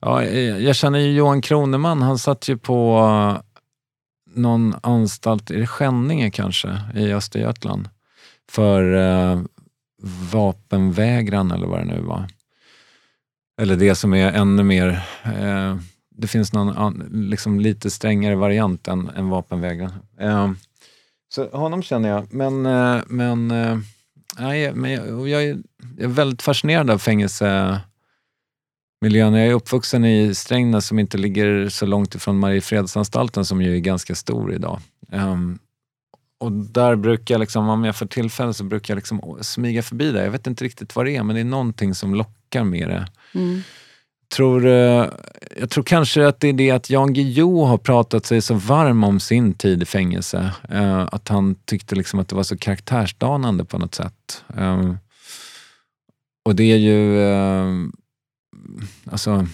Ja, 0.00 0.24
jag 0.24 0.76
känner 0.76 0.98
ju 0.98 1.12
Johan 1.12 1.42
Kroneman. 1.42 2.02
Han 2.02 2.18
satt 2.18 2.48
ju 2.48 2.56
på 2.56 3.42
någon 4.34 4.74
anstalt, 4.82 5.50
i 5.50 5.66
Skänninge 5.66 6.30
kanske, 6.30 6.80
i 6.94 7.12
Östergötland. 7.12 7.88
För 8.50 8.82
uh, 8.82 9.42
vapenvägran 10.32 11.50
eller 11.50 11.66
vad 11.66 11.78
det 11.78 11.84
nu 11.84 12.00
var. 12.00 12.28
Eller 13.60 13.76
det 13.76 13.94
som 13.94 14.14
är 14.14 14.32
ännu 14.32 14.62
mer, 14.62 14.88
eh, 15.24 15.76
det 16.10 16.26
finns 16.26 16.52
någon 16.52 17.08
liksom 17.30 17.60
lite 17.60 17.90
strängare 17.90 18.36
variant 18.36 18.88
än, 18.88 19.08
än 19.08 19.28
vapenvägran. 19.28 19.92
Eh, 20.20 20.50
så 21.28 21.48
honom 21.48 21.82
känner 21.82 22.08
jag, 22.08 22.34
men, 22.34 22.66
eh, 22.66 23.02
men, 23.06 23.50
eh, 23.50 23.78
nej, 24.38 24.72
men 24.72 24.90
jag, 24.90 25.28
jag, 25.28 25.42
är, 25.42 25.58
jag 25.96 26.04
är 26.04 26.08
väldigt 26.08 26.42
fascinerad 26.42 26.90
av 26.90 26.98
fängelsemiljön. 26.98 27.84
Jag 29.02 29.46
är 29.46 29.52
uppvuxen 29.52 30.04
i 30.04 30.34
Strängnäs 30.34 30.86
som 30.86 30.98
inte 30.98 31.18
ligger 31.18 31.68
så 31.68 31.86
långt 31.86 32.14
ifrån 32.14 32.38
Mariefredsanstalten 32.38 33.44
som 33.44 33.62
ju 33.62 33.76
är 33.76 33.80
ganska 33.80 34.14
stor 34.14 34.54
idag. 34.54 34.80
Um, 35.12 35.58
och 36.38 36.52
där 36.52 36.96
brukar 36.96 37.34
jag, 37.34 37.40
liksom, 37.40 37.68
om 37.68 37.84
jag 37.84 37.96
får 37.96 38.06
tillfälle, 38.06 38.54
så 38.54 38.64
brukar 38.64 38.94
jag 38.94 38.96
liksom 38.96 39.38
smyga 39.40 39.82
förbi 39.82 40.12
där. 40.12 40.24
Jag 40.24 40.30
vet 40.30 40.46
inte 40.46 40.64
riktigt 40.64 40.96
vad 40.96 41.06
det 41.06 41.16
är, 41.16 41.22
men 41.22 41.34
det 41.34 41.40
är 41.40 41.44
någonting 41.44 41.94
som 41.94 42.14
lockar 42.14 42.39
med 42.54 42.88
det. 42.88 43.08
Mm. 43.34 43.62
Tror, 44.36 44.66
eh, 44.66 45.06
jag 45.56 45.70
tror 45.70 45.84
kanske 45.84 46.26
att 46.26 46.40
det 46.40 46.48
är 46.48 46.52
det 46.52 46.70
att 46.70 46.90
Jan 46.90 47.12
Guillou 47.12 47.64
har 47.64 47.78
pratat 47.78 48.26
sig 48.26 48.42
så 48.42 48.54
varm 48.54 49.04
om 49.04 49.20
sin 49.20 49.54
tid 49.54 49.82
i 49.82 49.86
fängelse. 49.86 50.52
Eh, 50.68 51.08
att 51.12 51.28
han 51.28 51.54
tyckte 51.54 51.94
liksom 51.94 52.20
att 52.20 52.28
det 52.28 52.36
var 52.36 52.42
så 52.42 52.56
karaktärsdanande 52.56 53.64
på 53.64 53.78
något 53.78 53.94
sätt. 53.94 54.44
Eh, 54.56 54.94
och 56.44 56.56
det 56.56 56.72
är 56.72 56.76
ju... 56.76 57.20
Alltså, 59.10 59.46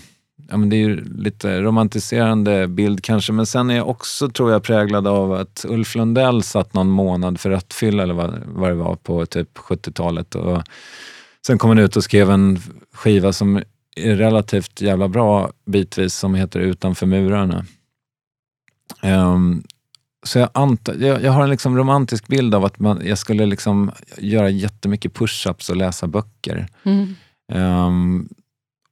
ja, 0.48 0.56
men 0.56 0.68
det 0.68 0.76
är 0.76 0.78
ju 0.78 1.04
lite 1.04 1.60
romantiserande 1.60 2.68
bild 2.68 3.02
kanske, 3.02 3.32
men 3.32 3.46
sen 3.46 3.70
är 3.70 3.76
jag 3.76 3.88
också, 3.88 4.28
tror 4.28 4.52
jag, 4.52 4.62
präglad 4.62 5.06
av 5.06 5.32
att 5.32 5.64
Ulf 5.68 5.94
Lundell 5.94 6.42
satt 6.42 6.74
någon 6.74 6.90
månad 6.90 7.40
för 7.40 7.50
rattfylla 7.50 8.02
eller 8.02 8.14
vad, 8.14 8.42
vad 8.46 8.70
det 8.70 8.74
var 8.74 8.96
på 8.96 9.26
typ 9.26 9.58
70-talet. 9.58 10.34
Och 10.34 10.62
sen 11.46 11.58
kom 11.58 11.70
han 11.70 11.78
ut 11.78 11.96
och 11.96 12.04
skrev 12.04 12.30
en 12.30 12.58
skiva 12.92 13.32
som 13.32 13.62
är 13.96 14.16
relativt 14.16 14.80
jävla 14.80 15.08
bra 15.08 15.52
bitvis, 15.66 16.14
som 16.14 16.34
heter 16.34 16.60
Utanför 16.60 17.06
murarna. 17.06 17.66
Um, 19.02 19.64
så 20.22 20.38
jag, 20.38 20.48
antar, 20.54 20.94
jag, 20.94 21.22
jag, 21.22 21.32
har 21.32 21.42
en 21.42 21.50
liksom 21.50 21.76
romantisk 21.76 22.26
bild 22.26 22.54
av 22.54 22.64
att 22.64 22.78
man, 22.78 23.02
jag 23.04 23.18
skulle 23.18 23.46
liksom 23.46 23.92
göra 24.18 24.50
jättemycket 24.50 25.12
push-ups 25.12 25.70
och 25.70 25.76
läsa 25.76 26.06
böcker. 26.06 26.68
Mm. 26.82 27.14
Um, 27.52 28.28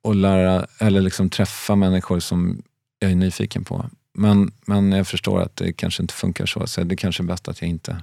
och 0.03 0.15
lära, 0.15 0.67
eller 0.79 1.01
liksom 1.01 1.31
träffa 1.31 1.77
människor 1.77 2.21
som 2.21 2.63
jag 2.99 3.11
är 3.11 3.15
nyfiken 3.15 3.65
på. 3.65 3.91
Men, 4.15 4.53
men 4.67 4.93
jag 4.93 5.07
förstår 5.07 5.41
att 5.41 5.57
det 5.57 5.73
kanske 5.73 6.03
inte 6.03 6.15
funkar 6.15 6.47
så, 6.47 6.67
så 6.67 6.85
det 6.85 6.97
kanske 6.97 7.23
är 7.23 7.25
bäst 7.25 7.49
att 7.49 7.61
jag 7.61 7.71
inte 7.71 7.97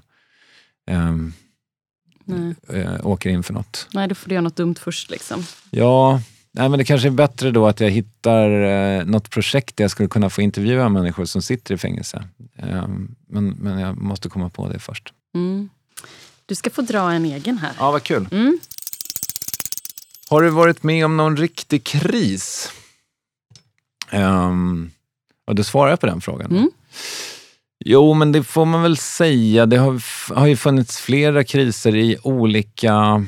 um, 0.91 1.33
äh, 2.73 3.07
åker 3.07 3.29
in 3.29 3.43
för 3.43 3.53
något. 3.53 3.87
Nej, 3.93 4.07
då 4.07 4.15
får 4.15 4.29
du 4.29 4.35
göra 4.35 4.43
något 4.43 4.55
dumt 4.55 4.75
först. 4.79 5.09
Liksom. 5.09 5.43
Ja, 5.69 6.21
nej, 6.51 6.69
men 6.69 6.79
det 6.79 6.85
kanske 6.85 7.07
är 7.07 7.11
bättre 7.11 7.51
då 7.51 7.67
att 7.67 7.79
jag 7.79 7.89
hittar 7.89 8.49
eh, 8.49 9.05
något 9.05 9.29
projekt 9.29 9.77
där 9.77 9.83
jag 9.83 9.91
skulle 9.91 10.09
kunna 10.09 10.29
få 10.29 10.41
intervjua 10.41 10.89
människor 10.89 11.25
som 11.25 11.41
sitter 11.41 11.75
i 11.75 11.77
fängelse. 11.77 12.23
Um, 12.57 13.15
men, 13.27 13.49
men 13.49 13.79
jag 13.79 13.97
måste 13.97 14.29
komma 14.29 14.49
på 14.49 14.69
det 14.69 14.79
först. 14.79 15.13
Mm. 15.35 15.69
Du 16.45 16.55
ska 16.55 16.69
få 16.69 16.81
dra 16.81 17.11
en 17.11 17.25
egen 17.25 17.57
här. 17.57 17.71
Ja, 17.79 17.91
vad 17.91 18.03
kul. 18.03 18.27
Mm. 18.31 18.59
Har 20.29 20.41
du 20.41 20.49
varit 20.49 20.83
med 20.83 21.05
om 21.05 21.17
någon 21.17 21.37
riktig 21.37 21.83
kris? 21.83 22.71
Um, 24.11 24.91
och 25.47 25.55
du 25.55 25.63
svarar 25.63 25.95
på 25.95 26.05
den 26.05 26.21
frågan. 26.21 26.51
Mm. 26.51 26.71
Jo, 27.85 28.13
men 28.13 28.31
det 28.31 28.43
får 28.43 28.65
man 28.65 28.81
väl 28.81 28.97
säga. 28.97 29.65
Det 29.65 29.77
har, 29.77 30.01
har 30.35 30.47
ju 30.47 30.55
funnits 30.55 31.01
flera 31.01 31.43
kriser 31.43 31.95
i 31.95 32.17
olika 32.23 33.25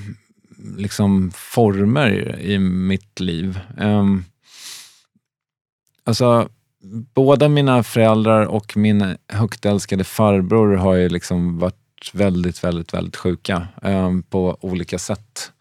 liksom, 0.77 1.31
former 1.35 2.39
i 2.39 2.59
mitt 2.59 3.19
liv. 3.19 3.59
Um, 3.77 4.25
alltså, 6.03 6.49
båda 7.13 7.49
mina 7.49 7.83
föräldrar 7.83 8.45
och 8.45 8.77
min 8.77 9.17
högt 9.27 9.65
älskade 9.65 10.03
farbror 10.03 10.75
har 10.75 10.95
ju 10.95 11.09
liksom 11.09 11.59
varit 11.59 12.11
väldigt, 12.13 12.63
väldigt, 12.63 12.93
väldigt 12.93 13.15
sjuka 13.15 13.67
um, 13.81 14.23
på 14.23 14.57
olika 14.61 14.99
sätt. 14.99 15.51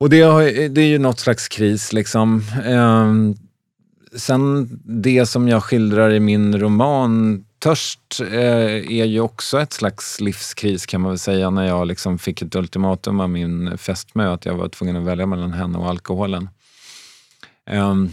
Och 0.00 0.10
det, 0.10 0.20
har, 0.20 0.68
det 0.68 0.80
är 0.80 0.88
ju 0.88 0.98
något 0.98 1.20
slags 1.20 1.48
kris. 1.48 1.92
liksom. 1.92 2.42
Um, 2.66 3.36
sen 4.16 4.68
det 5.02 5.26
som 5.26 5.48
jag 5.48 5.62
skildrar 5.62 6.10
i 6.10 6.20
min 6.20 6.58
roman 6.58 7.44
Törst 7.64 8.20
eh, 8.20 8.92
är 9.00 9.04
ju 9.04 9.20
också 9.20 9.60
ett 9.60 9.72
slags 9.72 10.20
livskris 10.20 10.86
kan 10.86 11.00
man 11.00 11.10
väl 11.10 11.18
säga 11.18 11.50
när 11.50 11.66
jag 11.66 11.86
liksom 11.86 12.18
fick 12.18 12.42
ett 12.42 12.54
ultimatum 12.54 13.20
av 13.20 13.30
min 13.30 13.78
fästmö 13.78 14.32
att 14.32 14.46
jag 14.46 14.54
var 14.54 14.68
tvungen 14.68 14.96
att 14.96 15.04
välja 15.04 15.26
mellan 15.26 15.52
henne 15.52 15.78
och 15.78 15.88
alkoholen. 15.88 16.48
Ehm, 17.66 18.10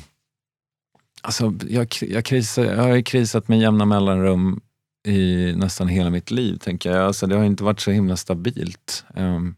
alltså, 1.21 1.53
jag, 1.69 1.87
jag, 2.01 2.25
krisar, 2.25 2.63
jag 2.63 2.83
har 2.83 3.01
krisat 3.01 3.47
med 3.47 3.59
jämna 3.59 3.85
mellanrum 3.85 4.61
i 5.07 5.53
nästan 5.55 5.87
hela 5.87 6.09
mitt 6.09 6.31
liv, 6.31 6.57
tänker 6.57 6.91
jag. 6.91 7.05
Alltså, 7.05 7.27
det 7.27 7.35
har 7.35 7.43
inte 7.43 7.63
varit 7.63 7.79
så 7.79 7.91
himla 7.91 8.17
stabilt. 8.17 9.03
Um, 9.15 9.55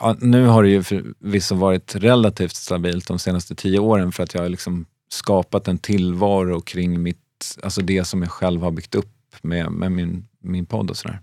ja, 0.00 0.16
nu 0.20 0.46
har 0.46 0.62
det 0.62 0.68
ju 0.68 0.82
förvisso 0.82 1.54
varit 1.54 1.94
relativt 1.94 2.56
stabilt 2.56 3.08
de 3.08 3.18
senaste 3.18 3.54
tio 3.54 3.78
åren 3.78 4.12
för 4.12 4.22
att 4.22 4.34
jag 4.34 4.42
har 4.42 4.48
liksom 4.48 4.86
skapat 5.08 5.68
en 5.68 5.78
tillvaro 5.78 6.60
kring 6.60 7.02
mitt, 7.02 7.20
alltså 7.62 7.80
det 7.80 8.04
som 8.04 8.22
jag 8.22 8.30
själv 8.30 8.62
har 8.62 8.70
byggt 8.70 8.94
upp 8.94 9.12
med, 9.42 9.72
med 9.72 9.92
min, 9.92 10.28
min 10.40 10.66
podd 10.66 10.90
och 10.90 10.96
sådär. 10.96 11.20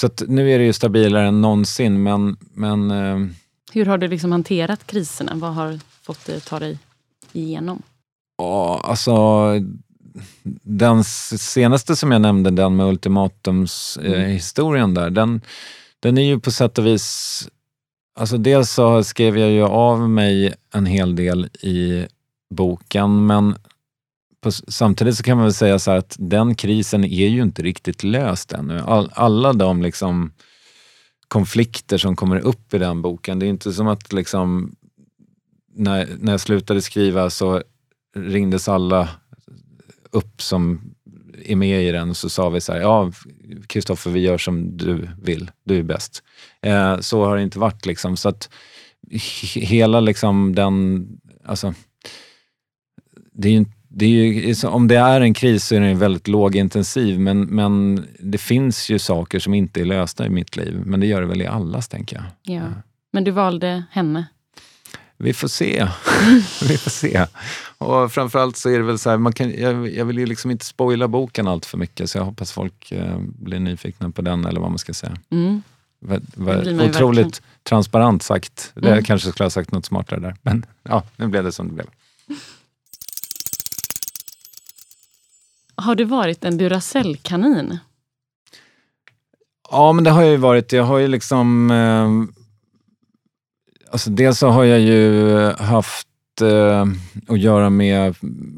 Så 0.00 0.10
nu 0.26 0.50
är 0.50 0.58
det 0.58 0.64
ju 0.64 0.72
stabilare 0.72 1.28
än 1.28 1.40
någonsin 1.40 2.02
men... 2.02 2.36
men 2.54 2.90
uh, 2.90 3.28
Hur 3.72 3.86
har 3.86 3.98
du 3.98 4.08
liksom 4.08 4.32
hanterat 4.32 4.86
kriserna? 4.86 5.32
Vad 5.34 5.54
har 5.54 5.78
fått 6.02 6.24
dig 6.24 6.36
att 6.36 6.46
ta 6.46 6.58
dig 6.58 6.78
igenom? 7.32 7.82
Ja, 8.38 8.80
alltså 8.84 9.44
den 10.62 11.04
senaste 11.04 11.96
som 11.96 12.12
jag 12.12 12.20
nämnde, 12.20 12.50
den 12.50 12.76
med 12.76 12.86
ultimatumshistorien 12.86 14.84
mm. 14.84 14.94
där, 14.94 15.10
den, 15.10 15.40
den 16.00 16.18
är 16.18 16.22
ju 16.22 16.40
på 16.40 16.50
sätt 16.50 16.78
och 16.78 16.86
vis... 16.86 17.48
Alltså 18.18 18.36
dels 18.38 18.70
så 18.70 19.04
skrev 19.04 19.38
jag 19.38 19.50
ju 19.50 19.64
av 19.64 20.10
mig 20.10 20.54
en 20.74 20.86
hel 20.86 21.16
del 21.16 21.44
i 21.44 22.06
boken, 22.50 23.26
men 23.26 23.54
på, 24.40 24.52
samtidigt 24.52 25.16
så 25.16 25.22
kan 25.22 25.36
man 25.36 25.46
väl 25.46 25.54
säga 25.54 25.78
så 25.78 25.90
att 25.90 26.16
den 26.18 26.54
krisen 26.54 27.04
är 27.04 27.28
ju 27.28 27.42
inte 27.42 27.62
riktigt 27.62 28.04
löst 28.04 28.52
ännu. 28.52 28.80
All, 28.80 29.10
alla 29.14 29.52
de 29.52 29.82
liksom 29.82 30.32
konflikter 31.28 31.98
som 31.98 32.16
kommer 32.16 32.38
upp 32.38 32.74
i 32.74 32.78
den 32.78 33.02
boken, 33.02 33.38
det 33.38 33.46
är 33.46 33.50
inte 33.50 33.72
som 33.72 33.88
att 33.88 34.12
liksom 34.12 34.74
när, 35.74 36.08
när 36.18 36.32
jag 36.32 36.40
slutade 36.40 36.82
skriva 36.82 37.30
så 37.30 37.62
ringdes 38.16 38.68
alla 38.68 39.08
upp 40.10 40.42
som 40.42 40.80
är 41.44 41.56
med 41.56 41.84
i 41.84 41.92
den 41.92 42.10
och 42.10 42.16
så 42.16 42.28
sa 42.28 42.48
vi 42.48 42.60
så 42.60 42.72
här, 42.72 42.80
ja 42.80 43.12
Kristoffer 43.66 44.10
vi 44.10 44.20
gör 44.20 44.38
som 44.38 44.76
du 44.76 45.08
vill, 45.22 45.50
du 45.64 45.78
är 45.78 45.82
bäst. 45.82 46.22
Eh, 46.62 46.98
så 47.00 47.24
har 47.24 47.36
det 47.36 47.42
inte 47.42 47.58
varit 47.58 47.86
liksom. 47.86 48.16
Så 48.16 48.28
att 48.28 48.50
hela 49.54 50.00
liksom 50.00 50.54
den, 50.54 51.06
alltså, 51.44 51.74
det 53.32 53.48
är 53.48 53.52
ju, 53.52 53.64
det 53.88 54.06
ju, 54.06 54.54
om 54.66 54.88
det 54.88 54.96
är 54.96 55.20
en 55.20 55.34
kris 55.34 55.64
så 55.64 55.74
är 55.74 55.80
den 55.80 55.98
väldigt 55.98 56.28
lågintensiv 56.28 57.20
men, 57.20 57.40
men 57.40 58.06
det 58.18 58.38
finns 58.38 58.90
ju 58.90 58.98
saker 58.98 59.38
som 59.38 59.54
inte 59.54 59.80
är 59.80 59.84
lösta 59.84 60.26
i 60.26 60.28
mitt 60.28 60.56
liv. 60.56 60.82
Men 60.84 61.00
det 61.00 61.06
gör 61.06 61.20
det 61.20 61.26
väl 61.26 61.42
i 61.42 61.46
allas, 61.46 61.88
tänker 61.88 62.16
jag. 62.16 62.56
Ja. 62.56 62.62
Men 63.12 63.24
du 63.24 63.30
valde 63.30 63.84
henne? 63.90 64.26
Vi 65.16 65.32
får 65.32 65.48
se. 65.48 65.88
vi 66.68 66.78
får 66.78 66.90
se. 66.90 67.26
Och 67.78 68.12
framförallt 68.12 68.56
så 68.56 68.70
är 68.70 68.78
det 68.78 68.84
väl 68.84 68.98
så 68.98 69.10
här, 69.10 69.16
man 69.16 69.32
kan, 69.32 69.50
jag, 69.60 69.88
jag, 69.88 70.04
vill 70.04 70.18
ju 70.18 70.26
liksom 70.26 70.50
inte 70.50 70.64
spoila 70.64 71.08
boken 71.08 71.48
allt 71.48 71.66
för 71.66 71.78
mycket 71.78 72.10
så 72.10 72.18
jag 72.18 72.24
hoppas 72.24 72.52
folk 72.52 72.92
eh, 72.92 73.18
blir 73.18 73.60
nyfikna 73.60 74.10
på 74.10 74.22
den 74.22 74.44
eller 74.44 74.60
vad 74.60 74.70
man 74.70 74.78
ska 74.78 74.94
säga. 74.94 75.16
Mm. 75.30 75.62
Va, 76.00 76.18
va, 76.34 76.58
otroligt 76.58 76.96
verkligen. 76.96 77.32
transparent 77.62 78.22
sagt. 78.22 78.72
Mm. 78.76 78.94
Jag 78.94 79.06
kanske 79.06 79.30
skulle 79.30 79.44
ha 79.44 79.50
sagt 79.50 79.72
något 79.72 79.86
smartare 79.86 80.20
där. 80.20 80.36
Men 80.42 80.66
ja, 80.82 81.02
nu 81.16 81.26
blev 81.26 81.44
det 81.44 81.52
som 81.52 81.68
det 81.68 81.74
blev. 81.74 81.86
Har 85.82 85.94
du 85.94 86.04
varit 86.04 86.44
en 86.44 86.58
Duracell-kanin? 86.58 87.78
Ja, 89.70 89.92
men 89.92 90.04
det 90.04 90.10
har 90.10 90.22
jag 90.22 90.30
ju 90.30 90.36
varit. 90.36 90.72
Jag 90.72 90.84
har 90.84 90.98
ju 90.98 91.08
liksom 91.08 91.70
eh, 91.70 92.38
Alltså 93.90 94.10
dels 94.10 94.38
så 94.38 94.48
har 94.48 94.64
jag 94.64 94.80
ju 94.80 95.36
haft 95.52 96.08
eh, 96.42 96.84
att 97.28 97.40
göra 97.40 97.70
med 97.70 98.14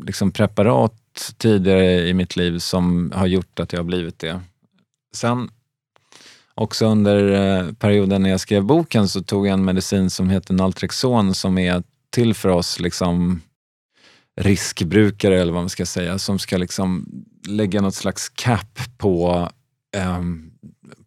liksom 0.07 0.33
preparat 0.33 1.33
tidigare 1.37 2.09
i 2.09 2.15
mitt 2.15 2.37
liv 2.37 2.59
som 2.59 3.13
har 3.15 3.27
gjort 3.27 3.61
att 3.61 3.73
jag 3.73 3.81
har 3.81 3.85
blivit 3.85 4.19
det. 4.19 4.41
Sen 5.15 5.51
också 6.55 6.87
under 6.87 7.31
eh, 7.31 7.73
perioden 7.73 8.23
när 8.23 8.31
jag 8.31 8.41
skrev 8.41 8.65
boken 8.65 9.09
så 9.09 9.23
tog 9.23 9.47
jag 9.47 9.53
en 9.53 9.65
medicin 9.65 10.11
som 10.11 10.31
heter 10.31 10.55
Naltrexon 10.55 11.35
som 11.35 11.59
är 11.59 11.83
till 12.11 12.35
för 12.35 12.49
oss 12.49 12.81
liksom 12.81 13.41
riskbrukare 14.41 15.41
eller 15.41 15.53
vad 15.53 15.63
man 15.63 15.69
ska 15.69 15.87
säga, 15.87 16.19
som 16.19 16.39
ska 16.39 16.57
liksom 16.57 17.07
lägga 17.49 17.81
något 17.81 17.95
slags 17.95 18.29
cap 18.29 18.79
på 18.99 19.49
eh, 19.97 20.21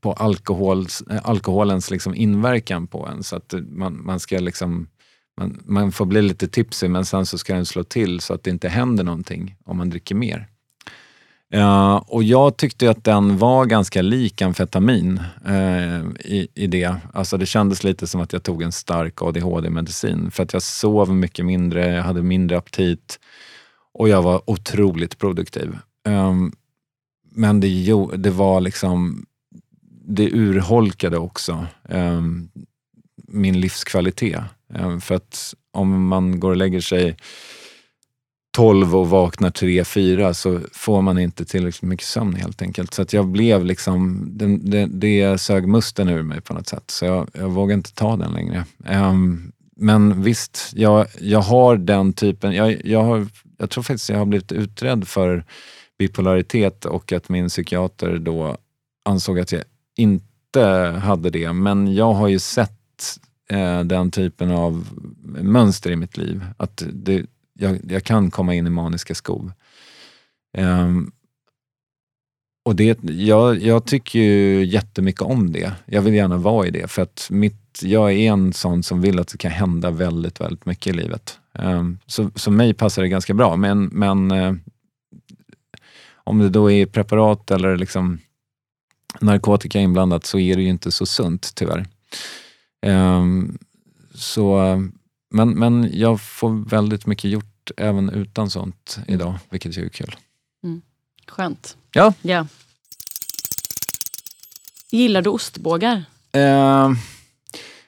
på 0.02 0.14
alkohols, 0.14 1.02
eh, 1.02 1.20
alkoholens 1.24 1.92
liksom 1.92 2.16
inverkan 2.16 2.88
på 2.88 3.08
en. 3.08 3.24
Så 3.24 3.36
att 3.36 3.54
man, 3.68 4.06
man 4.06 4.20
ska 4.20 4.40
liksom 4.40 4.88
man, 5.38 5.62
man, 5.66 5.92
får 5.92 6.06
bli 6.06 6.22
lite 6.22 6.48
tipsig 6.48 6.90
men 6.90 7.06
sen 7.06 7.26
så 7.26 7.38
ska 7.38 7.54
den 7.54 7.66
slå 7.66 7.84
till 7.84 8.20
så 8.20 8.34
att 8.34 8.44
det 8.44 8.50
inte 8.50 8.70
händer 8.70 9.04
någonting 9.04 9.56
om 9.66 9.78
man 9.78 9.90
dricker 9.90 10.16
mer. 10.16 10.48
Uh, 11.56 11.96
och 11.96 12.24
jag 12.24 12.58
tyckte 12.58 12.90
att 12.90 13.04
den 13.04 13.38
var 13.38 13.66
ganska 13.66 14.02
lik 14.02 14.42
amfetamin 14.42 15.22
uh, 15.48 16.06
i, 16.20 16.48
i 16.56 16.68
det. 16.68 16.96
Alltså 17.14 17.38
det 17.38 17.46
kändes 17.46 17.84
lite 17.84 18.08
som 18.08 18.22
att 18.22 18.34
jag 18.34 18.44
tog 18.44 18.62
en 18.62 18.72
stark 18.72 19.22
ADHD-medicin 19.22 20.32
för 20.32 20.44
att 20.44 20.54
jag 20.54 20.62
sov 20.62 21.16
mycket 21.16 21.46
mindre, 21.46 21.96
jag 21.96 22.04
hade 22.04 22.22
mindre 22.22 22.58
aptit 22.58 23.20
och 23.94 24.10
jag 24.10 24.22
var 24.22 24.50
otroligt 24.50 25.18
produktiv. 25.18 25.78
Um, 26.08 26.56
men 27.32 27.60
det, 27.60 27.94
det 28.18 28.32
var 28.32 28.62
liksom 28.62 29.26
det 30.06 30.30
urholkade 30.32 31.18
också 31.18 31.68
um, 31.90 32.50
min 33.28 33.60
livskvalitet. 33.60 34.42
Um, 34.68 35.02
för 35.02 35.16
att 35.16 35.54
om 35.72 36.08
man 36.08 36.40
går 36.40 36.50
och 36.50 36.58
lägger 36.58 36.82
sig 36.82 37.18
12 38.54 38.96
och 38.96 39.10
vaknar 39.10 39.50
3-4 39.50 40.34
så 40.34 40.60
får 40.74 41.02
man 41.02 41.20
inte 41.20 41.46
tillräckligt 41.46 41.90
mycket 41.90 42.06
sömn 42.06 42.36
helt 42.36 42.62
enkelt. 42.62 42.94
Så 42.94 43.02
att 43.02 43.14
jag 43.14 43.28
blev 43.28 43.66
liksom, 43.66 44.28
det, 44.32 44.58
det, 44.58 44.86
det 44.86 45.38
sög 45.38 45.68
musten 45.68 46.10
ur 46.10 46.22
mig 46.24 46.42
på 46.42 46.54
något 46.54 46.68
sätt. 46.68 46.84
Så 46.88 47.06
jag, 47.06 47.30
jag 47.34 47.50
vågade 47.50 47.74
inte 47.74 47.94
ta 47.94 48.16
den 48.16 48.34
längre. 48.34 48.66
Um, 48.90 49.52
men 49.76 50.24
visst, 50.24 50.72
jag, 50.76 51.08
jag 51.20 51.42
har 51.42 51.78
den 51.78 52.14
typen, 52.14 52.54
jag, 52.54 52.86
jag, 52.86 53.04
har, 53.04 53.28
jag 53.58 53.70
tror 53.70 53.84
faktiskt 53.84 54.10
jag 54.10 54.18
har 54.18 54.26
blivit 54.26 54.52
utredd 54.52 55.08
för 55.08 55.46
bipolaritet 56.00 56.86
och 56.86 57.14
att 57.14 57.30
min 57.30 57.50
psykiater 57.50 58.18
då 58.18 58.58
ansåg 59.06 59.40
att 59.40 59.52
jag 59.52 59.64
inte 59.98 60.62
hade 61.04 61.30
det. 61.30 61.54
Men 61.54 61.96
jag 61.96 62.14
har 62.14 62.28
ju 62.28 62.40
sett 62.40 63.20
eh, 63.50 63.80
den 63.80 64.12
typen 64.12 64.52
av 64.52 64.88
mönster 65.42 65.92
i 65.92 65.96
mitt 65.96 66.18
liv. 66.18 66.46
Att 66.58 66.84
det, 66.94 67.26
jag, 67.64 67.80
jag 67.92 68.04
kan 68.04 68.32
komma 68.32 68.56
in 68.56 68.68
i 68.68 68.70
maniska 68.70 69.16
skov. 69.16 69.52
Um, 70.58 71.12
och 72.66 72.76
det, 72.76 73.04
jag, 73.04 73.62
jag 73.62 73.86
tycker 73.86 74.20
ju 74.20 74.66
jättemycket 74.66 75.22
om 75.22 75.52
det. 75.52 75.74
Jag 75.86 76.02
vill 76.02 76.14
gärna 76.14 76.38
vara 76.38 76.68
i 76.68 76.72
det 76.72 76.88
för 76.88 77.02
att 77.02 77.28
mitt, 77.32 77.82
jag 77.84 78.12
är 78.12 78.32
en 78.32 78.54
sån 78.54 78.84
som 78.84 79.02
vill 79.02 79.20
att 79.20 79.28
det 79.28 79.38
kan 79.38 79.52
hända 79.52 79.92
väldigt, 79.92 80.42
väldigt 80.42 80.66
mycket 80.66 80.88
i 80.88 80.98
livet. 80.98 81.40
Um, 81.60 82.00
så, 82.06 82.32
så 82.36 82.52
mig 82.52 82.74
passar 82.74 83.02
det 83.02 83.08
ganska 83.08 83.34
bra. 83.34 83.56
Men, 83.56 83.86
men 83.86 84.32
uh, 84.32 84.54
om 86.14 86.40
det 86.40 86.50
då 86.50 86.72
är 86.72 86.86
preparat 86.86 87.52
eller 87.52 87.78
liksom 87.78 88.20
narkotika 89.22 89.80
inblandat 89.80 90.26
så 90.26 90.40
är 90.40 90.56
det 90.56 90.62
ju 90.62 90.70
inte 90.70 90.92
så 90.92 91.06
sunt 91.06 91.52
tyvärr. 91.56 91.86
Um, 92.86 93.58
så, 94.14 94.60
men, 95.32 95.50
men 95.50 95.90
jag 95.94 96.22
får 96.22 96.70
väldigt 96.70 97.06
mycket 97.06 97.32
gjort 97.32 97.53
även 97.78 98.10
utan 98.10 98.50
sånt 98.50 98.96
mm. 98.98 99.14
idag, 99.14 99.40
vilket 99.50 99.78
ju 99.78 99.86
är 99.86 99.90
kul. 99.90 100.16
Mm. 100.64 100.82
Skönt. 101.28 101.78
Ja. 101.92 102.14
ja. 102.22 102.48
Gillar 104.92 105.22
du 105.22 105.30
ostbågar? 105.30 105.96
Uh, 106.36 106.92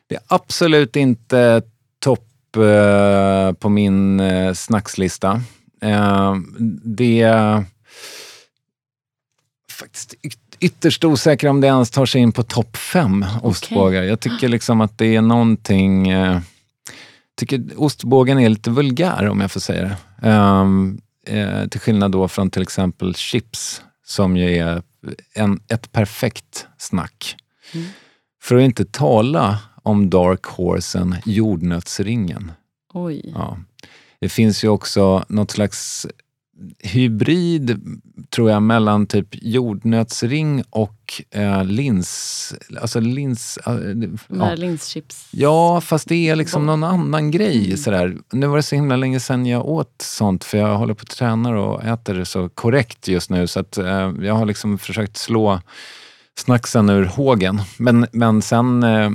det 0.08 0.16
är 0.16 0.22
absolut 0.28 0.96
inte 0.96 1.62
topp 2.00 2.58
uh, 2.58 3.52
på 3.54 3.70
min 3.70 4.20
uh, 4.20 4.54
snackslista. 4.54 5.42
Uh, 5.84 6.36
det 6.84 7.34
faktiskt 9.72 10.16
ytterst 10.60 11.04
osäker 11.04 11.48
om 11.48 11.62
det 11.62 11.68
ens 11.68 11.92
tar 11.92 12.06
sig 12.06 12.22
in 12.22 12.32
på 12.32 12.44
topp 12.44 12.78
fem 12.78 13.26
ostbågar. 13.42 14.00
Okay. 14.00 14.10
Jag 14.10 14.20
tycker 14.20 14.48
liksom 14.48 14.82
att 14.82 14.98
det 14.98 15.16
är 15.16 15.22
någonting... 15.22 16.14
Tycker 17.36 17.64
ostbågen 17.78 18.40
är 18.40 18.50
lite 18.50 18.70
vulgär 18.70 19.30
om 19.30 19.42
jag 19.42 19.52
får 19.52 19.60
säga 19.60 19.98
det. 20.22 20.30
Um, 20.30 21.02
eh, 21.28 21.68
till 21.68 21.80
skillnad 21.80 22.12
då 22.12 22.28
från 22.28 22.50
till 22.50 22.62
exempel 22.62 23.16
chips 23.16 23.82
som 24.06 24.38
ju 24.38 24.58
är 24.58 24.82
en, 25.34 25.60
ett 25.68 25.92
perfekt 25.92 26.68
snack. 26.78 27.36
Mm. 27.74 27.88
För 28.42 28.56
att 28.56 28.64
inte 28.64 28.86
tala 28.86 29.60
om 29.84 30.10
dark 30.10 30.46
horsen 30.46 31.16
jordnötsringen. 31.26 32.52
Oj. 32.94 33.32
Ja. 33.36 33.58
Det 34.20 34.30
finns 34.30 34.64
ju 34.64 34.68
också 34.68 35.26
något 35.30 35.52
slags 35.52 36.08
hybrid, 36.80 37.82
tror 38.30 38.52
jag, 38.52 38.64
mellan 38.64 39.08
typ 39.08 39.28
jordnötsring 39.32 40.64
och 40.70 41.22
eh, 41.32 41.64
lins... 41.64 42.54
Alltså 42.82 43.00
lins... 43.00 43.58
Eh, 43.58 43.74
ja. 44.28 44.56
linschips. 44.56 45.28
Ja, 45.32 45.82
fast 45.82 46.10
det 46.10 46.30
är 46.30 46.36
liksom 46.36 46.66
någon 46.66 46.84
annan 46.84 47.32
grej. 47.32 47.66
Mm. 47.66 47.78
Sådär. 47.78 48.18
Nu 48.32 48.48
var 48.48 48.56
det 48.56 48.64
så 48.64 48.76
himla 48.76 48.96
länge 48.96 49.20
sedan 49.20 49.46
jag 49.46 49.66
åt 49.66 50.02
sånt, 50.02 50.44
för 50.44 50.58
jag 50.58 50.78
håller 50.78 50.94
på 50.94 51.02
att 51.02 51.10
träna 51.10 51.50
och 51.50 51.84
äter 51.84 52.24
så 52.24 52.50
korrekt 52.50 53.08
just 53.08 53.30
nu. 53.30 53.48
Så 53.48 53.60
att, 53.60 53.78
eh, 53.78 54.14
jag 54.22 54.34
har 54.34 54.46
liksom 54.46 54.78
försökt 54.78 55.18
slå 55.18 55.62
snacksen 56.38 56.90
ur 56.90 57.06
hågen. 57.06 57.62
Men, 57.78 58.08
men 58.12 58.42
sen, 58.42 58.84
eh, 58.84 59.12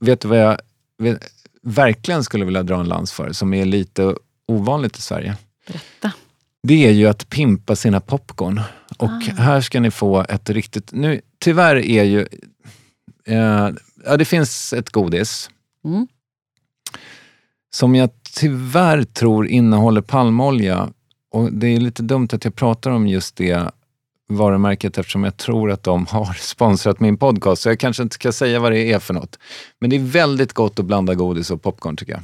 vet 0.00 0.20
du 0.20 0.28
vad 0.28 0.38
jag 0.38 0.58
vet, 0.98 1.18
verkligen 1.62 2.24
skulle 2.24 2.44
vilja 2.44 2.62
dra 2.62 2.80
en 2.80 2.88
lans 2.88 3.12
för, 3.12 3.32
som 3.32 3.54
är 3.54 3.64
lite 3.64 4.14
ovanligt 4.46 4.98
i 4.98 5.00
Sverige? 5.00 5.36
Berätta 5.66 6.12
det 6.62 6.86
är 6.86 6.92
ju 6.92 7.06
att 7.06 7.30
pimpa 7.30 7.76
sina 7.76 8.00
popcorn. 8.00 8.60
Och 8.98 9.10
ah. 9.10 9.32
här 9.36 9.60
ska 9.60 9.80
ni 9.80 9.90
få 9.90 10.24
ett 10.28 10.50
riktigt... 10.50 10.92
Nu, 10.92 11.20
tyvärr 11.38 11.76
är 11.76 12.04
ju... 12.04 12.26
Eh, 13.24 13.70
ja, 14.04 14.16
det 14.16 14.24
finns 14.24 14.72
ett 14.72 14.90
godis. 14.90 15.50
Mm. 15.84 16.06
Som 17.74 17.94
jag 17.94 18.10
tyvärr 18.36 19.02
tror 19.02 19.46
innehåller 19.46 20.00
palmolja. 20.00 20.88
Och 21.30 21.52
det 21.52 21.66
är 21.66 21.80
lite 21.80 22.02
dumt 22.02 22.28
att 22.32 22.44
jag 22.44 22.54
pratar 22.54 22.90
om 22.90 23.06
just 23.06 23.36
det 23.36 23.70
varumärket 24.28 24.98
eftersom 24.98 25.24
jag 25.24 25.36
tror 25.36 25.70
att 25.70 25.82
de 25.82 26.06
har 26.06 26.32
sponsrat 26.40 27.00
min 27.00 27.16
podcast. 27.16 27.62
Så 27.62 27.68
jag 27.68 27.78
kanske 27.78 28.02
inte 28.02 28.14
ska 28.14 28.32
säga 28.32 28.60
vad 28.60 28.72
det 28.72 28.92
är 28.92 28.98
för 28.98 29.14
något. 29.14 29.38
Men 29.80 29.90
det 29.90 29.96
är 29.96 30.00
väldigt 30.00 30.52
gott 30.52 30.78
att 30.78 30.84
blanda 30.84 31.14
godis 31.14 31.50
och 31.50 31.62
popcorn 31.62 31.96
tycker 31.96 32.12
jag. 32.12 32.22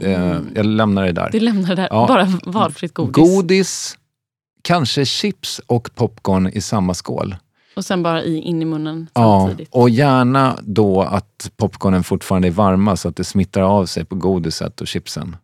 Eh, 0.00 0.30
mm. 0.30 0.48
Jag 0.54 0.66
lämnar 0.66 1.06
det 1.06 1.12
där. 1.12 1.28
Du 1.32 1.40
lämnar 1.40 1.68
det 1.68 1.74
där, 1.74 1.88
ja. 1.90 2.06
bara 2.06 2.28
valfritt 2.44 2.94
godis? 2.94 3.14
Godis, 3.14 3.98
kanske 4.62 5.04
chips 5.04 5.60
och 5.66 5.90
popcorn 5.94 6.48
i 6.48 6.60
samma 6.60 6.94
skål. 6.94 7.36
Och 7.76 7.84
sen 7.84 8.02
bara 8.02 8.22
i, 8.22 8.38
in 8.38 8.62
i 8.62 8.64
munnen 8.64 9.06
samtidigt? 9.14 9.68
Ja, 9.72 9.80
och 9.80 9.90
gärna 9.90 10.58
då 10.62 11.02
att 11.02 11.50
popcornen 11.56 12.04
fortfarande 12.04 12.48
är 12.48 12.52
varma 12.52 12.96
så 12.96 13.08
att 13.08 13.16
det 13.16 13.24
smittar 13.24 13.62
av 13.62 13.86
sig 13.86 14.04
på 14.04 14.14
godiset 14.14 14.80
och 14.80 14.86
chipsen. 14.86 15.36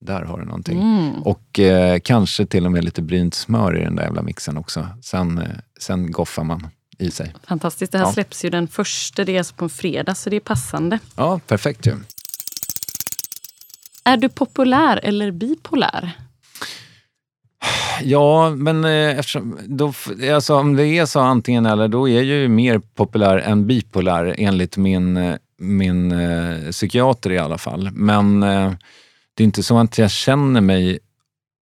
Där 0.00 0.22
har 0.22 0.38
du 0.38 0.44
någonting. 0.44 0.82
Mm. 0.82 1.22
Och 1.22 1.58
eh, 1.58 1.98
kanske 1.98 2.46
till 2.46 2.66
och 2.66 2.72
med 2.72 2.84
lite 2.84 3.02
brynt 3.02 3.34
smör 3.34 3.80
i 3.80 3.84
den 3.84 3.96
där 3.96 4.02
jävla 4.02 4.22
mixen 4.22 4.56
också. 4.56 4.86
Sen, 5.02 5.38
eh, 5.38 5.44
sen 5.80 6.12
goffar 6.12 6.44
man 6.44 6.66
i 6.98 7.10
sig. 7.10 7.34
Fantastiskt. 7.48 7.92
Det 7.92 7.98
här 7.98 8.04
ja. 8.04 8.12
släpps 8.12 8.44
ju 8.44 8.50
den 8.50 8.68
första, 8.68 9.24
det 9.24 9.34
är 9.34 9.38
alltså 9.38 9.54
på 9.54 9.64
en 9.64 9.70
fredag, 9.70 10.14
så 10.14 10.30
det 10.30 10.36
är 10.36 10.40
passande. 10.40 10.98
Ja, 11.16 11.40
perfekt 11.46 11.86
ju. 11.86 11.96
Är 14.04 14.16
du 14.16 14.28
populär 14.28 15.00
eller 15.02 15.30
bipolär? 15.30 16.12
Ja, 18.02 18.50
men 18.50 18.84
eh, 18.84 19.18
eftersom, 19.18 19.58
då, 19.66 19.92
alltså, 20.34 20.54
om 20.54 20.76
det 20.76 20.86
är 20.86 21.06
så 21.06 21.20
antingen 21.20 21.66
eller, 21.66 21.88
då 21.88 22.08
är 22.08 22.14
jag 22.14 22.24
ju 22.24 22.48
mer 22.48 22.78
populär 22.78 23.38
än 23.38 23.66
bipolär 23.66 24.34
enligt 24.38 24.76
min, 24.76 25.16
eh, 25.16 25.36
min 25.58 26.12
eh, 26.12 26.70
psykiater 26.70 27.32
i 27.32 27.38
alla 27.38 27.58
fall. 27.58 27.90
Men 27.92 28.42
eh, 28.42 28.72
det 29.34 29.42
är 29.42 29.44
inte 29.44 29.62
så 29.62 29.78
att 29.78 29.98
jag 29.98 30.10
känner 30.10 30.60
mig 30.60 30.98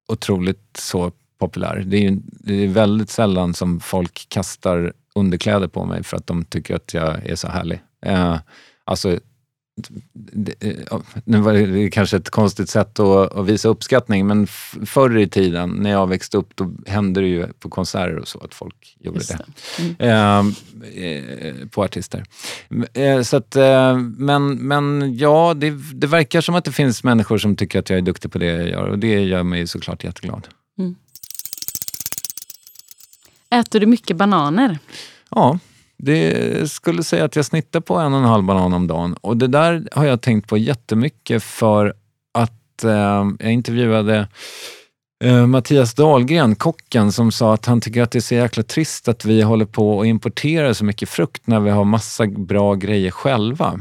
otroligt 0.08 0.76
så 0.78 1.12
populär. 1.38 1.82
Det 1.86 2.06
är, 2.06 2.18
det 2.22 2.64
är 2.64 2.68
väldigt 2.68 3.10
sällan 3.10 3.54
som 3.54 3.80
folk 3.80 4.26
kastar 4.28 4.92
underkläder 5.14 5.68
på 5.68 5.84
mig 5.84 6.04
för 6.04 6.16
att 6.16 6.26
de 6.26 6.44
tycker 6.44 6.76
att 6.76 6.94
jag 6.94 7.26
är 7.26 7.36
så 7.36 7.48
härlig. 7.48 7.80
Eh, 8.06 8.38
alltså, 8.84 9.18
nu 11.24 11.38
var 11.38 11.52
det 11.52 11.90
kanske 11.90 12.16
ett 12.16 12.30
konstigt 12.30 12.68
sätt 12.68 13.00
att, 13.00 13.32
att 13.32 13.46
visa 13.46 13.68
uppskattning, 13.68 14.26
men 14.26 14.46
förr 14.86 15.18
i 15.18 15.28
tiden 15.28 15.70
när 15.70 15.90
jag 15.90 16.06
växte 16.06 16.36
upp, 16.36 16.56
då 16.56 16.72
hände 16.86 17.20
det 17.20 17.26
ju 17.26 17.46
på 17.52 17.68
konserter 17.70 18.16
och 18.16 18.28
så 18.28 18.38
att 18.38 18.54
folk 18.54 18.96
gjorde 19.00 19.18
Just 19.18 19.28
det. 19.28 19.44
det. 19.98 20.06
Mm. 20.06 20.54
Eh, 20.94 21.68
på 21.68 21.84
artister. 21.84 22.24
Eh, 22.94 23.22
så 23.22 23.36
att, 23.36 23.56
eh, 23.56 23.98
men, 23.98 24.54
men 24.54 25.16
ja, 25.16 25.54
det, 25.56 25.70
det, 25.94 26.06
verkar 26.06 26.40
som 26.40 26.54
att 26.54 26.64
det 26.64 26.72
finns 26.72 27.04
människor 27.04 27.38
som 27.38 27.56
tycker 27.56 27.78
att 27.78 27.90
jag 27.90 27.98
är 27.98 28.02
duktig 28.02 28.32
på 28.32 28.38
det 28.38 28.46
jag 28.46 28.68
gör 28.68 28.88
och 28.88 28.98
det 28.98 29.20
gör 29.20 29.42
mig 29.42 29.66
såklart 29.66 30.04
jätteglad. 30.04 30.48
Mm. 30.78 30.94
Äter 33.50 33.80
du 33.80 33.86
mycket 33.86 34.16
bananer? 34.16 34.78
Ja, 35.30 35.58
det 36.02 36.70
skulle 36.70 37.02
säga 37.02 37.24
att 37.24 37.36
jag 37.36 37.44
snittar 37.44 37.80
på 37.80 37.94
en 37.94 38.12
och 38.12 38.18
en 38.18 38.24
halv 38.24 38.44
banan 38.44 38.72
om 38.72 38.86
dagen. 38.86 39.14
Och 39.20 39.36
det 39.36 39.46
där 39.46 39.88
har 39.92 40.04
jag 40.04 40.20
tänkt 40.20 40.48
på 40.48 40.58
jättemycket 40.58 41.42
för 41.42 41.94
att 42.34 42.84
eh, 42.84 43.26
jag 43.38 43.52
intervjuade 43.52 44.28
eh, 45.24 45.46
Mattias 45.46 45.94
Dahlgren, 45.94 46.56
kocken, 46.56 47.12
som 47.12 47.32
sa 47.32 47.54
att 47.54 47.66
han 47.66 47.80
tycker 47.80 48.02
att 48.02 48.10
det 48.10 48.18
är 48.18 48.20
så 48.20 48.34
jäkla 48.34 48.62
trist 48.62 49.08
att 49.08 49.24
vi 49.24 49.42
håller 49.42 49.64
på 49.64 49.98
och 49.98 50.06
importerar 50.06 50.72
så 50.72 50.84
mycket 50.84 51.08
frukt 51.08 51.46
när 51.46 51.60
vi 51.60 51.70
har 51.70 51.84
massa 51.84 52.26
bra 52.26 52.74
grejer 52.74 53.10
själva. 53.10 53.80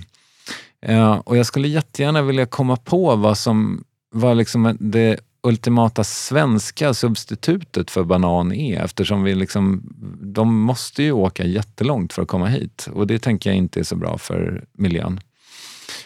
Eh, 0.86 1.14
och 1.14 1.38
jag 1.38 1.46
skulle 1.46 1.68
jättegärna 1.68 2.22
vilja 2.22 2.46
komma 2.46 2.76
på 2.76 3.16
vad 3.16 3.38
som 3.38 3.84
var 4.12 4.36
liksom 4.36 4.78
det 4.80 5.20
ultimata 5.42 6.04
svenska 6.04 6.94
substitutet 6.94 7.92
för 7.92 8.04
banan 8.04 8.54
är 8.54 8.84
eftersom 8.84 9.24
vi 9.24 9.36
liksom, 9.36 9.84
de 10.22 10.60
måste 10.60 11.04
ju 11.04 11.12
åka 11.12 11.46
jättelångt 11.46 12.14
för 12.14 12.22
att 12.22 12.28
komma 12.28 12.48
hit 12.48 12.90
och 12.94 13.08
det 13.08 13.20
tänker 13.20 13.50
jag 13.50 13.58
inte 13.58 13.80
är 13.80 13.84
så 13.84 13.96
bra 13.96 14.18
för 14.18 14.66
miljön. 14.74 15.20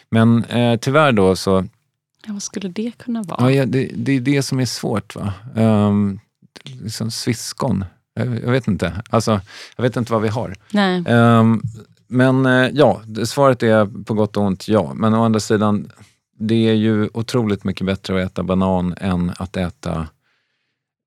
Men 0.09 0.43
eh, 0.43 0.79
tyvärr 0.79 1.11
då 1.11 1.35
så... 1.35 1.67
Ja, 2.25 2.33
vad 2.33 2.43
skulle 2.43 2.69
det 2.69 2.91
kunna 2.97 3.23
vara? 3.23 3.51
Ja, 3.51 3.65
det, 3.65 3.91
det 3.95 4.11
är 4.11 4.21
det 4.21 4.43
som 4.43 4.59
är 4.59 4.65
svårt. 4.65 5.15
va. 5.15 5.33
Um, 5.55 6.19
liksom 6.63 7.11
sviskon. 7.11 7.85
Jag, 8.13 8.27
jag, 8.27 8.51
vet 8.51 8.67
inte. 8.67 9.01
Alltså, 9.09 9.41
jag 9.75 9.83
vet 9.83 9.97
inte 9.97 10.11
vad 10.11 10.21
vi 10.21 10.27
har. 10.27 10.55
Nej. 10.71 11.05
Um, 11.05 11.61
men 12.07 12.45
eh, 12.45 12.69
ja, 12.73 13.01
svaret 13.25 13.63
är 13.63 14.03
på 14.03 14.13
gott 14.13 14.37
och 14.37 14.43
ont 14.43 14.67
ja. 14.67 14.93
Men 14.93 15.13
å 15.13 15.23
andra 15.23 15.39
sidan, 15.39 15.91
det 16.39 16.69
är 16.69 16.73
ju 16.73 17.09
otroligt 17.13 17.63
mycket 17.63 17.85
bättre 17.85 18.23
att 18.23 18.31
äta 18.31 18.43
banan 18.43 18.95
än 18.97 19.31
att 19.37 19.57
äta 19.57 20.07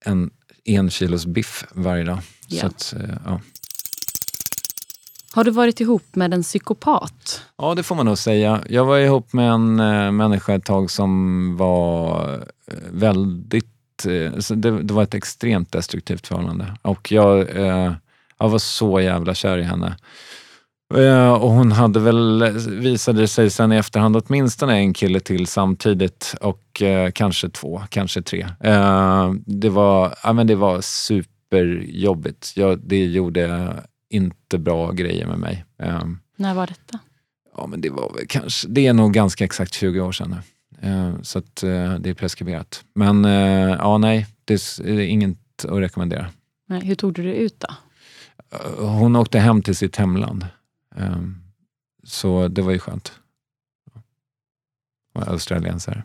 en 0.05 0.31
en 0.67 0.91
kilos 0.91 1.27
biff 1.27 1.65
varje 1.73 2.05
dag. 2.05 2.19
Yeah. 2.49 2.67
Att, 2.67 2.95
eh, 3.01 3.17
ja. 3.25 3.41
Har 5.33 5.45
du 5.45 5.51
varit 5.51 5.81
ihop 5.81 6.17
med 6.17 6.35
en 6.35 6.43
psykopat? 6.43 7.43
Ja, 7.59 7.75
det 7.75 7.83
får 7.83 7.95
man 7.95 8.07
nog 8.07 8.19
säga. 8.19 8.63
Jag 8.69 8.85
var 8.85 8.99
ihop 8.99 9.33
med 9.33 9.51
en 9.51 9.81
äh, 9.81 10.13
människa 10.13 10.55
ett 10.55 10.65
tag 10.65 10.91
som 10.91 11.57
var 11.57 12.33
äh, 12.33 12.77
väldigt... 12.91 14.07
Äh, 14.07 14.55
det, 14.57 14.83
det, 14.83 14.95
var 14.95 15.03
ett 15.03 15.15
extremt 15.15 15.73
destruktivt 15.73 16.27
förhållande. 16.27 16.77
Och 16.83 17.13
jag, 17.13 17.57
jag 18.39 18.49
var 18.49 18.59
så 18.59 19.01
jävla 19.01 19.35
kär 19.35 19.59
i 19.59 19.63
henne. 19.63 19.97
Eh, 20.95 21.33
och 21.33 21.51
hon 21.51 21.73
hade 21.73 22.01
väl, 22.01 22.45
visade 22.69 23.29
sig 23.29 23.51
sen 23.51 23.73
i 23.73 23.77
efterhand, 23.77 24.17
åtminstone 24.17 24.75
en 24.77 24.95
kille 24.95 25.21
till 25.21 25.47
samtidigt 25.47 26.35
och 26.41 26.83
eh, 26.83 27.11
kanske 27.11 27.49
två, 27.49 27.83
kanske 27.89 28.23
tre. 28.23 28.47
Eh, 28.61 29.33
det, 29.47 29.69
var, 29.69 30.15
ja, 30.23 30.33
men 30.33 30.47
det 30.47 30.55
var 30.55 30.81
superjobbigt. 30.81 32.53
Jag, 32.57 32.79
det 32.79 33.05
gjorde 33.05 33.73
inte 34.11 34.59
bra 34.59 34.93
grejer 34.93 35.27
med 35.27 35.39
mig. 35.39 35.65
Eh, 35.83 36.03
När 36.37 36.55
var 36.55 36.67
detta? 36.67 36.99
Ja, 37.57 37.67
men 37.67 37.81
det, 37.81 37.91
var 37.91 38.13
väl 38.15 38.27
kanske, 38.29 38.69
det 38.69 38.87
är 38.87 38.93
nog 38.93 39.13
ganska 39.13 39.45
exakt 39.45 39.75
20 39.75 40.01
år 40.01 40.13
sedan 40.13 40.31
nu. 40.31 40.89
Eh, 40.89 41.15
så 41.23 41.39
att, 41.39 41.63
eh, 41.63 41.95
det 41.95 42.11
är 42.11 42.15
preskriberat. 42.15 42.85
Men 42.95 43.25
ja, 43.79 43.99
nej, 43.99 44.27
det 44.45 44.55
är 44.85 45.01
inget 45.01 45.39
att 45.65 45.79
rekommendera. 45.79 46.27
Nej, 46.69 46.85
hur 46.85 46.95
tog 46.95 47.13
du 47.13 47.23
det 47.23 47.35
ut 47.35 47.61
då? 47.61 47.69
Hon 48.87 49.17
åkte 49.17 49.39
hem 49.39 49.63
till 49.63 49.77
sitt 49.77 49.97
hemland. 49.97 50.47
Um, 50.97 51.43
så 52.05 52.49
det 52.49 52.63
var 52.63 52.73
ju 52.73 52.79
skönt. 52.79 53.13
Och 55.15 55.29
australiensare. 55.29 56.05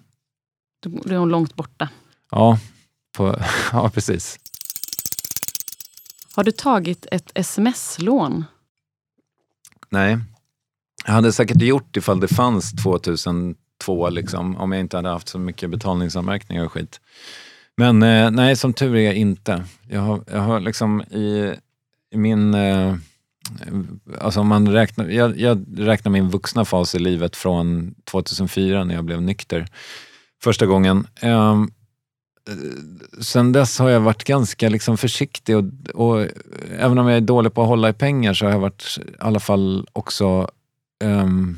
Då 0.80 1.14
är 1.14 1.18
hon 1.18 1.30
långt 1.30 1.56
borta. 1.56 1.90
Ja, 2.32 2.60
på, 3.12 3.42
ja, 3.72 3.90
precis. 3.90 4.40
Har 6.36 6.44
du 6.44 6.52
tagit 6.52 7.06
ett 7.12 7.32
sms-lån? 7.36 8.46
Nej. 9.90 10.18
Jag 11.06 11.14
hade 11.14 11.34
säkert 11.34 11.62
gjort 11.62 11.98
ifall 11.98 12.20
det 12.20 12.28
fanns 12.28 12.72
2002, 12.72 14.10
liksom, 14.10 14.58
om 14.58 14.72
jag 14.72 14.80
inte 14.80 14.98
hade 14.98 15.10
haft 15.10 15.28
så 15.28 15.40
mycket 15.40 15.70
betalningsanmärkningar 15.70 16.66
och 16.66 16.72
skit. 16.72 17.02
Men 17.78 18.04
eh, 18.04 18.32
nej, 18.32 18.56
som 18.56 18.74
tur 18.74 18.96
är 18.96 19.14
inte. 19.14 19.66
Jag 19.90 20.02
har, 20.02 20.24
jag 20.28 20.40
har 20.40 20.60
liksom 20.60 21.02
i, 21.02 21.56
i 22.12 22.18
min... 22.18 22.54
Eh, 22.54 22.96
Eh, 23.50 23.74
alltså 24.20 24.40
om 24.40 24.48
man 24.48 24.68
räknar, 24.68 25.08
jag, 25.08 25.40
jag 25.40 25.66
räknar 25.78 26.12
min 26.12 26.30
vuxna 26.30 26.66
fas 26.66 26.96
i 26.96 27.00
livet 27.00 27.36
från 27.36 27.96
2004 28.06 28.84
när 28.84 28.96
jag 28.96 29.04
blev 29.04 29.22
nykter 29.22 29.68
första 30.44 30.66
gången. 30.66 31.08
Um, 31.22 31.72
sen 33.22 33.52
dess 33.52 33.80
har 33.80 33.90
jag 33.90 34.00
varit 34.00 34.24
ganska 34.24 34.70
liksom 34.70 34.98
försiktig 34.98 35.58
och, 35.58 35.64
och, 35.94 36.28
även 36.78 36.98
om 36.98 37.08
jag 37.08 37.18
är 37.18 37.22
dålig 37.22 37.54
på 37.54 37.62
att 37.62 37.68
hålla 37.68 37.90
i 37.90 37.94
pengar 37.94 38.34
så 38.34 38.46
har 38.46 38.52
jag 38.52 38.60
varit 38.60 38.98
i 38.98 39.12
alla 39.20 39.40
fall 39.40 39.88
också 39.94 40.52
um, 41.04 41.58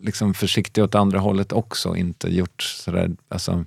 liksom 0.00 0.34
försiktig 0.34 0.84
åt 0.84 0.94
andra 0.94 1.18
hållet 1.18 1.52
också. 1.52 1.96
Inte 1.96 2.34
gjort 2.34 2.62
sådär, 2.62 3.10
alltså, 3.28 3.64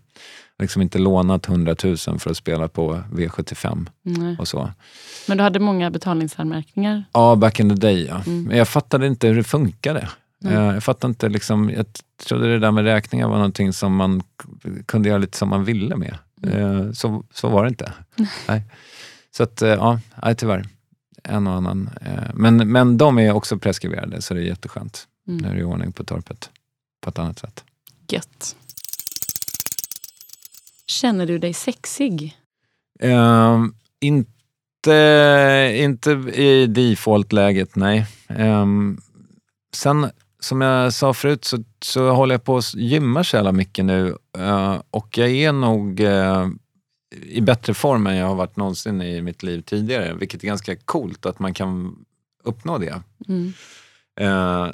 liksom 0.59 0.81
inte 0.81 0.97
lånat 0.99 1.47
100 1.49 1.75
000 1.83 1.97
för 1.97 2.29
att 2.29 2.37
spela 2.37 2.67
på 2.67 3.03
V75 3.11 3.87
Nej. 4.01 4.37
och 4.39 4.47
så. 4.47 4.71
Men 5.27 5.37
du 5.37 5.43
hade 5.43 5.59
många 5.59 5.91
betalningsanmärkningar? 5.91 7.03
Ja, 7.13 7.35
back 7.35 7.59
in 7.59 7.69
the 7.69 7.75
day 7.75 8.05
ja. 8.05 8.21
Mm. 8.27 8.43
Men 8.43 8.57
jag 8.57 8.67
fattade 8.67 9.07
inte 9.07 9.27
hur 9.27 9.35
det 9.35 9.43
funkade. 9.43 10.09
Nej. 10.41 10.53
Eh, 10.53 10.59
Jag 10.73 10.83
fattade 10.83 11.11
inte, 11.11 11.29
liksom, 11.29 11.69
jag 11.69 11.85
trodde 12.25 12.47
det 12.47 12.59
där 12.59 12.71
med 12.71 12.83
räkningar 12.83 13.27
var 13.27 13.35
någonting 13.35 13.73
som 13.73 13.95
man 13.95 14.23
kunde 14.85 15.09
göra 15.09 15.17
lite 15.17 15.37
som 15.37 15.49
man 15.49 15.63
ville 15.63 15.95
med. 15.95 16.17
Mm. 16.43 16.79
Eh, 16.87 16.91
Så, 16.91 17.23
så 17.33 17.49
var 17.49 17.63
det 17.63 17.69
inte. 17.69 17.93
Nej. 18.47 18.63
Så 19.31 19.43
att, 19.43 19.61
eh, 19.61 19.69
ja, 19.69 19.99
tyvärr. 20.37 20.65
En 21.23 21.47
och 21.47 21.53
annan. 21.53 21.89
Men, 22.33 22.71
men 22.71 22.97
de 22.97 23.19
är 23.19 23.31
också 23.31 23.57
preskriberade, 23.57 24.21
så 24.21 24.33
det 24.33 24.39
är 24.39 24.43
jätteskönt. 24.43 25.07
Mm. 25.27 25.41
Nu 25.41 25.49
är 25.49 25.55
det 25.55 25.63
ordning 25.63 25.91
på 25.91 26.03
torpet 26.03 26.49
på 27.01 27.09
ett 27.09 27.19
annat 27.19 27.39
sätt. 27.39 27.63
Gött. 28.11 28.55
Känner 30.89 31.25
du 31.25 31.37
dig 31.37 31.53
sexig? 31.53 32.37
Ehm, 32.99 33.73
inte, 33.99 35.71
inte 35.75 36.11
i 36.33 36.67
default-läget, 36.67 37.75
nej. 37.75 38.05
Ehm, 38.29 39.01
sen, 39.73 40.09
som 40.39 40.61
jag 40.61 40.93
sa 40.93 41.13
förut, 41.13 41.45
så, 41.45 41.63
så 41.81 42.11
håller 42.11 42.33
jag 42.33 42.43
på 42.43 42.57
att 42.57 42.73
gymma 42.73 43.23
så 43.23 43.35
jävla 43.35 43.51
mycket 43.51 43.85
nu. 43.85 44.17
eh, 44.37 44.81
och 44.91 45.17
jag 45.17 45.29
är 45.29 45.51
nog 45.51 45.99
eh, 45.99 46.47
i 47.21 47.41
bättre 47.41 47.73
form 47.73 48.07
än 48.07 48.15
jag 48.15 48.27
har 48.27 48.35
varit 48.35 48.55
någonsin 48.57 49.01
i 49.01 49.21
mitt 49.21 49.43
liv 49.43 49.61
tidigare. 49.61 50.13
Vilket 50.13 50.43
är 50.43 50.47
ganska 50.47 50.75
coolt 50.75 51.25
att 51.25 51.39
man 51.39 51.53
kan 51.53 51.95
uppnå 52.43 52.77
det. 52.77 53.01
Mm. 53.27 53.53
Eh, 54.19 54.67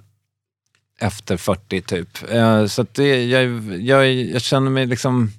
efter 1.00 1.38
40 1.38 1.82
typ. 1.82 2.32
Eh, 2.32 2.66
så 2.66 2.86
det, 2.92 3.26
jag, 3.26 3.46
jag, 3.82 4.14
jag 4.14 4.42
känner 4.42 4.72
mig 4.72 4.86
liksom, 4.86 5.32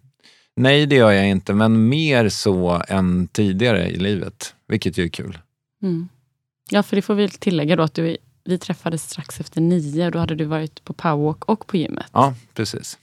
nej 0.56 0.86
det 0.86 0.96
gör 0.96 1.10
jag 1.12 1.28
inte, 1.28 1.54
men 1.54 1.88
mer 1.88 2.28
så 2.28 2.82
än 2.88 3.28
tidigare 3.28 3.88
i 3.88 3.96
livet. 3.96 4.54
Vilket 4.68 4.98
ju 4.98 5.04
är 5.04 5.08
kul. 5.08 5.38
Mm. 5.82 6.08
Ja, 6.70 6.82
för 6.82 6.96
det 6.96 7.02
får 7.02 7.14
vi 7.14 7.28
tillägga 7.28 7.76
då 7.76 7.82
att 7.82 7.94
du, 7.94 8.16
vi 8.44 8.58
träffades 8.58 9.10
strax 9.10 9.40
efter 9.40 9.60
nio 9.60 10.06
och 10.06 10.12
då 10.12 10.18
hade 10.18 10.34
du 10.34 10.44
varit 10.44 10.84
på 10.84 10.92
powerwalk 10.92 11.44
och 11.44 11.66
på 11.66 11.76
gymmet. 11.76 12.06
Ja, 12.12 12.34
precis. 12.54 12.98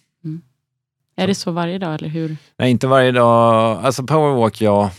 Är 1.15 1.27
det 1.27 1.35
så 1.35 1.51
varje 1.51 1.77
dag 1.77 1.95
eller 1.95 2.09
hur? 2.09 2.37
Nej, 2.57 2.71
inte 2.71 2.87
varje 2.87 3.11
dag. 3.11 3.85
Alltså 3.85 4.03
powerwalk, 4.03 4.61
ja. 4.61 4.91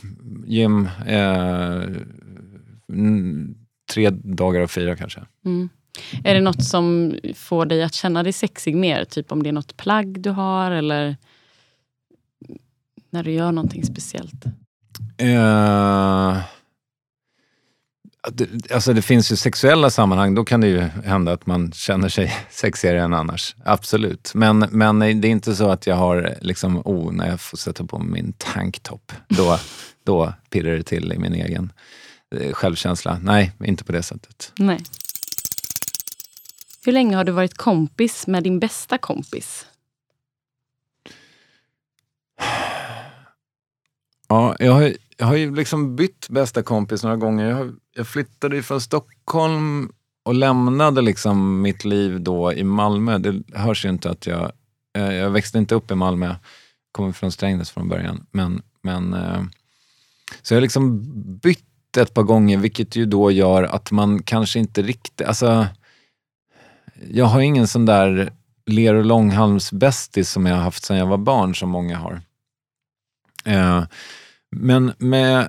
Gym, 0.47 0.89
eh, 1.07 1.83
mm, 2.93 3.55
tre 3.93 4.11
dagar 4.11 4.61
av 4.61 4.67
fyra 4.67 4.97
kanske. 4.97 5.21
Mm. 5.45 5.69
Är 6.25 6.35
det 6.35 6.41
något 6.41 6.65
som 6.65 7.15
får 7.35 7.67
dig 7.67 7.83
att 7.83 7.95
känna 7.95 8.23
dig 8.23 8.33
sexig 8.33 8.77
mer? 8.77 9.05
Typ 9.05 9.33
om 9.33 9.43
det 9.43 9.49
är 9.49 9.53
något 9.53 9.77
plagg 9.77 10.21
du 10.21 10.31
har 10.31 10.71
eller 10.71 11.17
när 13.15 13.23
du 13.23 13.31
gör 13.31 13.53
någonting 13.53 13.85
speciellt? 13.85 14.45
Det, 18.33 18.73
alltså 18.73 18.93
det 18.93 19.03
finns 19.03 19.33
ju 19.33 19.37
sexuella 19.37 19.91
sammanhang, 19.91 20.35
då 20.35 20.45
kan 20.45 20.61
det 20.61 20.67
ju 20.67 20.81
hända 21.05 21.33
att 21.33 21.47
man 21.47 21.73
känner 21.73 22.09
sig 22.09 22.37
sexigare 22.51 23.03
än 23.03 23.15
annars. 23.15 23.57
Absolut. 23.65 24.33
Men, 24.35 24.59
men 24.59 24.99
det 24.99 25.07
är 25.07 25.31
inte 25.31 25.57
så 25.57 25.71
att 25.71 25.87
jag 25.87 25.97
har, 25.97 26.39
liksom, 26.41 26.83
oh, 26.85 27.13
när 27.13 27.29
jag 27.29 27.41
får 27.41 27.57
sätta 27.57 27.85
på 27.85 27.99
min 27.99 28.33
tanktop, 28.33 29.13
då, 29.29 29.59
då 30.05 30.33
pirrar 30.51 30.77
det 30.77 30.83
till 30.83 31.13
i 31.13 31.19
min 31.19 31.35
egen 31.35 31.73
eh, 32.41 32.53
självkänsla. 32.53 33.19
Nej, 33.23 33.53
inte 33.65 33.85
på 33.85 33.93
det 33.93 34.03
sättet. 34.03 34.53
Nej. 34.59 34.79
Hur 36.85 36.93
länge 36.93 37.17
har 37.17 37.25
du 37.25 37.33
varit 37.33 37.57
kompis 37.57 38.27
med 38.27 38.43
din 38.43 38.59
bästa 38.59 38.99
kompis? 38.99 39.67
Ja, 44.35 44.57
jag 44.59 44.73
har, 44.73 44.93
jag 45.17 45.27
har 45.27 45.37
ju 45.37 45.55
liksom 45.55 45.97
bytt 45.97 46.29
bästa 46.29 46.63
kompis 46.63 47.03
några 47.03 47.17
gånger. 47.17 47.49
Jag, 47.49 47.57
har, 47.57 47.73
jag 47.95 48.07
flyttade 48.07 48.57
ju 48.57 48.63
från 48.63 48.81
Stockholm 48.81 49.93
och 50.25 50.35
lämnade 50.35 51.03
liksom 51.03 51.63
mitt 51.63 51.85
liv 51.85 52.21
då 52.21 52.53
i 52.53 52.65
Malmö. 52.65 53.19
Det 53.19 53.43
hörs 53.59 53.85
ju 53.85 53.89
inte 53.89 54.11
att 54.11 54.27
jag... 54.27 54.53
eh, 54.97 55.13
Jag 55.15 55.31
växte 55.31 55.59
inte 55.59 55.75
upp 55.75 55.91
i 55.91 55.95
Malmö. 55.95 56.35
Kommer 56.93 57.13
från 57.13 57.33
Strängnäs 57.33 57.71
från 57.71 57.89
början. 57.89 58.27
Men, 58.31 58.63
men, 58.83 59.15
eh, 59.15 59.43
så 60.43 60.55
jag 60.55 60.57
har 60.57 60.63
liksom 60.63 61.03
bytt 61.39 61.97
ett 61.97 62.15
par 62.15 62.23
gånger, 62.23 62.59
vilket 62.59 62.97
ju 62.97 63.07
då 63.07 63.31
gör 63.31 63.63
att 63.63 63.91
man 63.91 64.23
kanske 64.23 64.59
inte 64.59 64.83
riktigt... 64.83 65.27
Alltså, 65.27 65.67
jag 67.11 67.25
har 67.25 67.41
ingen 67.41 67.69
sån 67.69 67.87
där 67.87 68.33
ler 68.67 68.95
och 68.95 69.05
långhalmsbästis 69.05 70.31
som 70.31 70.47
jag 70.47 70.55
har 70.57 70.63
haft 70.63 70.85
sedan 70.85 70.97
jag 70.97 71.07
var 71.07 71.19
barn, 71.19 71.55
som 71.55 71.71
många 71.71 71.99
har. 71.99 72.21
Eh, 73.45 73.85
men 74.57 74.93
med, 74.99 75.49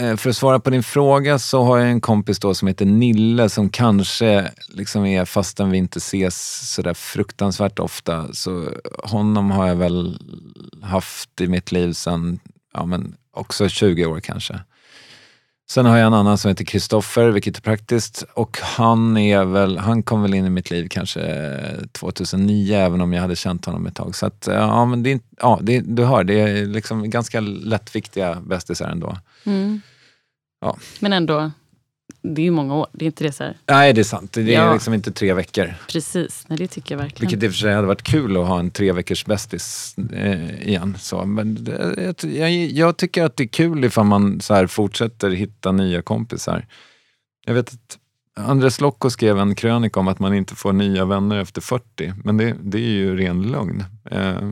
eh, 0.00 0.16
för 0.16 0.30
att 0.30 0.36
svara 0.36 0.60
på 0.60 0.70
din 0.70 0.82
fråga 0.82 1.38
så 1.38 1.62
har 1.62 1.78
jag 1.78 1.90
en 1.90 2.00
kompis 2.00 2.38
då 2.38 2.54
som 2.54 2.68
heter 2.68 2.86
Nille 2.86 3.48
som 3.48 3.70
kanske 3.70 4.50
liksom 4.68 5.06
är, 5.06 5.24
fastän 5.24 5.70
vi 5.70 5.78
inte 5.78 5.98
ses 5.98 6.70
sådär 6.74 6.94
fruktansvärt 6.94 7.78
ofta, 7.78 8.32
så 8.32 8.72
honom 9.04 9.50
har 9.50 9.66
jag 9.66 9.76
väl 9.76 10.18
haft 10.82 11.40
i 11.40 11.48
mitt 11.48 11.72
liv 11.72 11.92
sedan, 11.92 12.40
ja 12.74 12.84
men 12.84 13.14
också 13.30 13.68
20 13.68 14.06
år 14.06 14.20
kanske. 14.20 14.60
Sen 15.70 15.86
har 15.86 15.96
jag 15.96 16.06
en 16.06 16.14
annan 16.14 16.38
som 16.38 16.48
heter 16.48 16.64
Kristoffer, 16.64 17.28
vilket 17.28 17.56
är 17.56 17.60
praktiskt. 17.62 18.24
Och 18.34 18.58
han, 18.62 19.16
är 19.16 19.44
väl, 19.44 19.78
han 19.78 20.02
kom 20.02 20.22
väl 20.22 20.34
in 20.34 20.46
i 20.46 20.50
mitt 20.50 20.70
liv 20.70 20.86
kanske 20.90 21.54
2009, 21.92 22.74
även 22.74 23.00
om 23.00 23.12
jag 23.12 23.22
hade 23.22 23.36
känt 23.36 23.64
honom 23.64 23.86
ett 23.86 23.94
tag. 23.94 24.14
Så 24.14 24.26
att, 24.26 24.48
ja, 24.50 24.84
men 24.84 25.02
det, 25.02 25.12
är 25.12 25.20
ja, 25.40 25.58
det, 25.62 25.80
du 25.80 26.04
hör, 26.04 26.24
det 26.24 26.40
är 26.40 26.66
liksom 26.66 27.10
ganska 27.10 27.40
lättviktiga 27.40 28.34
bästisar 28.40 28.88
ändå. 28.88 29.18
Mm. 29.44 29.80
Ja. 30.60 30.76
Men 31.00 31.12
ändå, 31.12 31.50
det 32.34 32.42
är 32.42 32.44
ju 32.44 32.50
många 32.50 32.74
år. 32.74 32.86
Det 32.92 33.04
är 33.04 33.06
inte 33.06 33.24
det 33.24 33.32
så 33.32 33.44
här, 33.44 33.56
Nej, 33.66 33.92
det 33.92 34.00
är 34.00 34.04
sant. 34.04 34.32
Det 34.32 34.40
är 34.54 34.64
Ja. 34.64 34.72
liksom 34.72 34.94
inte 34.94 35.12
tre 35.12 35.32
veckor. 35.34 35.74
precis. 35.88 36.44
Nej, 36.48 36.58
det 36.58 36.66
tycker 36.66 36.94
jag 36.94 37.02
verkligen. 37.02 37.30
Vilket 37.30 37.44
i 37.44 37.48
och 37.48 37.52
för 37.52 37.58
sig 37.58 37.74
hade 37.74 37.86
varit 37.86 38.02
kul 38.02 38.36
att 38.36 38.46
ha 38.46 38.58
en 38.60 38.70
tre 38.70 38.92
veckors 38.92 39.24
bästis 39.24 39.94
eh, 40.12 40.68
igen. 40.68 40.96
Så, 40.98 41.24
men 41.24 41.66
jag, 41.98 42.32
jag, 42.32 42.50
jag 42.52 42.96
tycker 42.96 43.24
att 43.24 43.36
det 43.36 43.44
är 43.44 43.48
kul 43.48 43.84
ifall 43.84 44.04
man 44.04 44.40
så 44.40 44.54
här 44.54 44.66
fortsätter 44.66 45.30
hitta 45.30 45.72
nya 45.72 46.02
kompisar. 46.02 46.66
Jag 47.46 47.54
vet 47.54 47.68
att 47.74 47.98
Andres 48.46 48.80
Lokko 48.80 49.10
skrev 49.10 49.38
en 49.38 49.54
krönika 49.54 50.00
om 50.00 50.08
att 50.08 50.18
man 50.18 50.34
inte 50.34 50.54
får 50.54 50.72
nya 50.72 51.04
vänner 51.04 51.36
efter 51.38 51.60
40. 51.60 52.12
Men 52.24 52.36
det, 52.36 52.56
det 52.62 52.78
är 52.78 52.90
ju 52.90 53.16
ren 53.16 53.42
lögn. 53.42 53.84
Eh, 54.10 54.50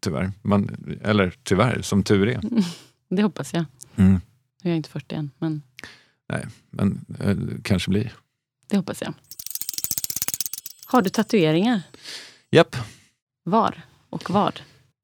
tyvärr. 0.00 0.32
Man, 0.42 0.70
eller 1.04 1.32
tyvärr, 1.42 1.82
som 1.82 2.02
tur 2.02 2.28
är. 2.28 2.40
Det 3.10 3.22
hoppas 3.22 3.54
jag. 3.54 3.64
Mm. 3.96 4.20
Nu 4.62 4.70
är 4.70 4.72
jag 4.72 4.76
inte 4.76 4.90
40 4.90 5.14
än, 5.14 5.30
men 5.38 5.62
Men 6.70 7.04
eh, 7.20 7.36
kanske 7.62 7.90
blir. 7.90 8.12
det 8.68 8.76
hoppas 8.76 9.02
jag. 9.02 9.14
Har 10.86 11.02
du 11.02 11.10
tatueringar? 11.10 11.82
Japp. 12.50 12.76
Var 13.44 13.82
och 14.10 14.30
vad? 14.30 14.60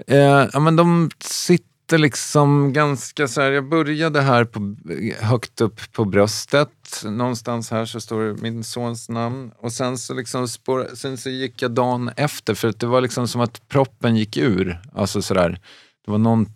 Eh, 0.07 0.49
ja, 0.53 0.61
men 0.61 0.77
de 0.77 1.11
sitter 1.21 1.99
liksom 1.99 2.73
ganska 2.73 3.29
så 3.29 3.41
här. 3.41 3.51
Jag 3.51 3.69
började 3.69 4.21
här 4.21 4.45
på, 4.45 4.77
högt 5.21 5.61
upp 5.61 5.93
på 5.93 6.05
bröstet. 6.05 7.03
Någonstans 7.05 7.71
här 7.71 7.85
så 7.87 8.01
står 8.01 8.43
min 8.43 8.65
sons 8.65 9.09
namn. 9.09 9.53
Och 9.59 9.73
sen 9.73 9.99
så, 9.99 10.15
liksom 10.15 10.49
spår, 10.49 10.89
sen 10.95 11.17
så 11.17 11.31
gick 11.31 11.63
jag 11.63 11.71
dagen 11.71 12.11
efter 12.17 12.55
för 12.55 12.69
att 12.69 12.81
det 12.81 12.87
var 12.87 13.01
liksom 13.01 13.29
som 13.29 13.41
att 13.41 13.69
proppen 13.69 14.17
gick 14.17 14.37
ur. 14.37 14.81
Alltså 14.95 15.23
sådär. 15.23 15.61
Det 16.05 16.11
var 16.11 16.19
någon, 16.19 16.47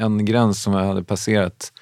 en 0.00 0.24
gräns 0.24 0.62
som 0.62 0.72
jag 0.72 0.84
hade 0.84 1.04
passerat. 1.04 1.72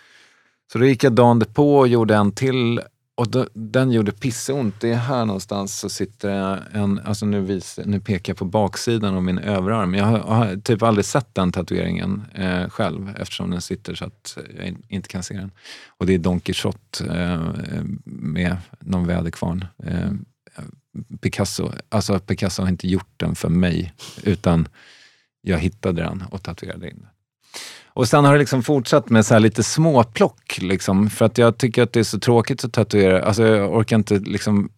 Så 0.73 0.79
då 0.79 0.85
gick 0.87 1.05
jag 1.05 1.13
dagen 1.13 1.45
på 1.55 1.77
och 1.77 1.89
gjorde 1.89 2.15
en 2.15 2.33
till. 2.33 2.81
Och 3.15 3.31
då, 3.31 3.47
den 3.55 3.93
gjorde 3.93 4.13
pissont. 4.13 4.81
Det 4.81 4.91
är 4.91 4.97
här 4.97 5.25
någonstans 5.25 5.79
så 5.79 5.89
sitter 5.89 6.31
en, 6.73 7.01
alltså 7.05 7.27
nu, 7.27 7.41
vis, 7.41 7.81
nu 7.85 8.01
pekar 8.01 8.31
jag 8.31 8.39
på 8.39 8.45
baksidan 8.45 9.15
av 9.15 9.23
min 9.23 9.39
överarm. 9.39 9.95
Jag 9.95 10.05
har, 10.05 10.19
har 10.19 10.57
typ 10.57 10.83
aldrig 10.83 11.05
sett 11.05 11.35
den 11.35 11.53
tatueringen 11.53 12.25
eh, 12.35 12.69
själv 12.69 13.15
eftersom 13.19 13.51
den 13.51 13.61
sitter 13.61 13.95
så 13.95 14.05
att 14.05 14.39
jag 14.57 14.67
in, 14.67 14.83
inte 14.89 15.09
kan 15.09 15.23
se 15.23 15.35
den. 15.35 15.51
Och 15.89 16.07
det 16.07 16.15
är 16.15 16.19
Don 16.19 16.41
Quijote 16.41 17.05
eh, 17.05 17.83
med 18.05 18.57
någon 18.81 19.07
väderkvarn. 19.07 19.65
Eh, 19.85 20.11
Picasso, 21.21 21.73
alltså 21.89 22.19
Picasso 22.19 22.63
har 22.63 22.69
inte 22.69 22.89
gjort 22.89 23.13
den 23.17 23.35
för 23.35 23.49
mig 23.49 23.95
utan 24.23 24.69
jag 25.41 25.59
hittade 25.59 26.03
den 26.03 26.25
och 26.31 26.43
tatuerade 26.43 26.91
in 26.91 26.99
den. 27.01 27.09
Och 27.87 28.09
sen 28.09 28.25
har 28.25 28.33
det 28.33 28.39
liksom 28.39 28.63
fortsatt 28.63 29.11
med 29.11 29.27
så 29.27 29.35
här 29.35 29.41
lite 29.41 29.63
småplock. 29.63 30.59
Liksom, 30.61 31.11
för 31.11 31.25
att 31.25 31.39
jag 31.39 31.59
tycker 31.59 31.83
att 31.83 31.93
det 31.93 32.01
är 32.01 32.05
så 32.05 32.19
tråkigt 32.19 32.65
att 32.65 32.73
tatuera. 32.73 33.23
Alltså 33.23 33.47
jag 33.47 33.75
orkar 33.77 33.97
inte 33.97 34.19
liksom 34.19 34.69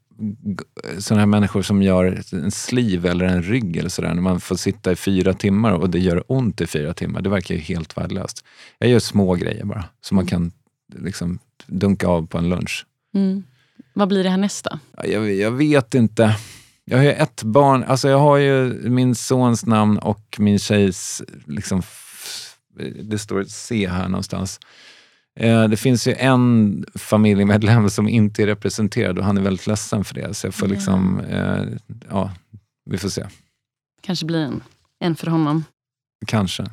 sådana 0.99 1.21
här 1.21 1.27
människor 1.27 1.62
som 1.62 1.83
gör 1.83 2.23
en 2.33 2.51
sliv 2.51 3.07
eller 3.07 3.25
en 3.25 3.43
rygg 3.43 3.77
eller 3.77 3.88
sådär, 3.88 4.14
när 4.14 4.23
man 4.23 4.41
får 4.41 4.57
sitta 4.57 4.93
i 4.93 4.97
fyra 4.97 5.35
timmar 5.35 5.73
och 5.73 5.91
det 5.91 5.99
gör 5.99 6.25
ont 6.27 6.61
i 6.61 6.67
fyra 6.67 6.95
timmar. 6.95 7.23
Det 7.23 7.29
verkar 7.31 7.55
ju 7.55 7.61
helt 7.61 7.97
värdelöst. 7.97 8.45
Jag 8.79 8.91
gör 8.91 8.99
små 8.99 9.35
grejer 9.35 9.64
bara, 9.64 9.85
som 10.01 10.17
man 10.17 10.27
kan 10.27 10.53
liksom 10.97 11.38
dunka 11.67 12.09
av 12.09 12.27
på 12.27 12.38
en 12.38 12.49
lunch. 12.49 12.87
Mm. 13.14 13.43
Vad 13.93 14.09
blir 14.09 14.25
det 14.25 14.31
här 14.31 14.37
nästa? 14.37 14.81
Ja, 14.97 15.07
Jag, 15.07 15.33
jag 15.35 15.51
vet 15.51 15.95
inte. 15.95 16.37
Jag 16.85 16.99
har 16.99 17.05
ju 17.05 17.12
ett 17.12 17.43
barn, 17.43 17.85
alltså 17.85 18.09
jag 18.09 18.19
har 18.19 18.37
ju 18.37 18.64
min 18.91 19.14
sons 19.14 19.67
namn 19.67 19.99
och 19.99 20.37
min 20.38 20.59
tjejs, 20.59 21.23
liksom, 21.47 21.83
det 23.02 23.18
står 23.18 23.40
ett 23.40 23.50
C 23.50 23.88
här 23.88 24.09
någonstans. 24.09 24.61
Eh, 25.40 25.68
det 25.68 25.76
finns 25.76 26.07
ju 26.09 26.12
en 26.12 26.85
familjemedlem 26.94 27.90
som 27.90 28.09
inte 28.09 28.42
är 28.42 28.46
representerad 28.46 29.18
och 29.18 29.24
han 29.24 29.38
är 29.38 29.42
väldigt 29.42 29.66
ledsen 29.66 30.04
för 30.04 30.14
det. 30.14 30.35
Så 30.35 30.46
jag 30.46 30.54
får 30.54 30.66
liksom, 30.66 31.20
eh, 31.20 31.64
ja, 32.11 32.33
vi 32.85 32.98
får 32.98 33.09
se. 33.09 33.26
Kanske 34.00 34.26
blir 34.26 34.38
en, 34.38 34.62
en 34.98 35.16
för 35.16 35.26
honom. 35.26 35.64
Kanske. 36.26 36.64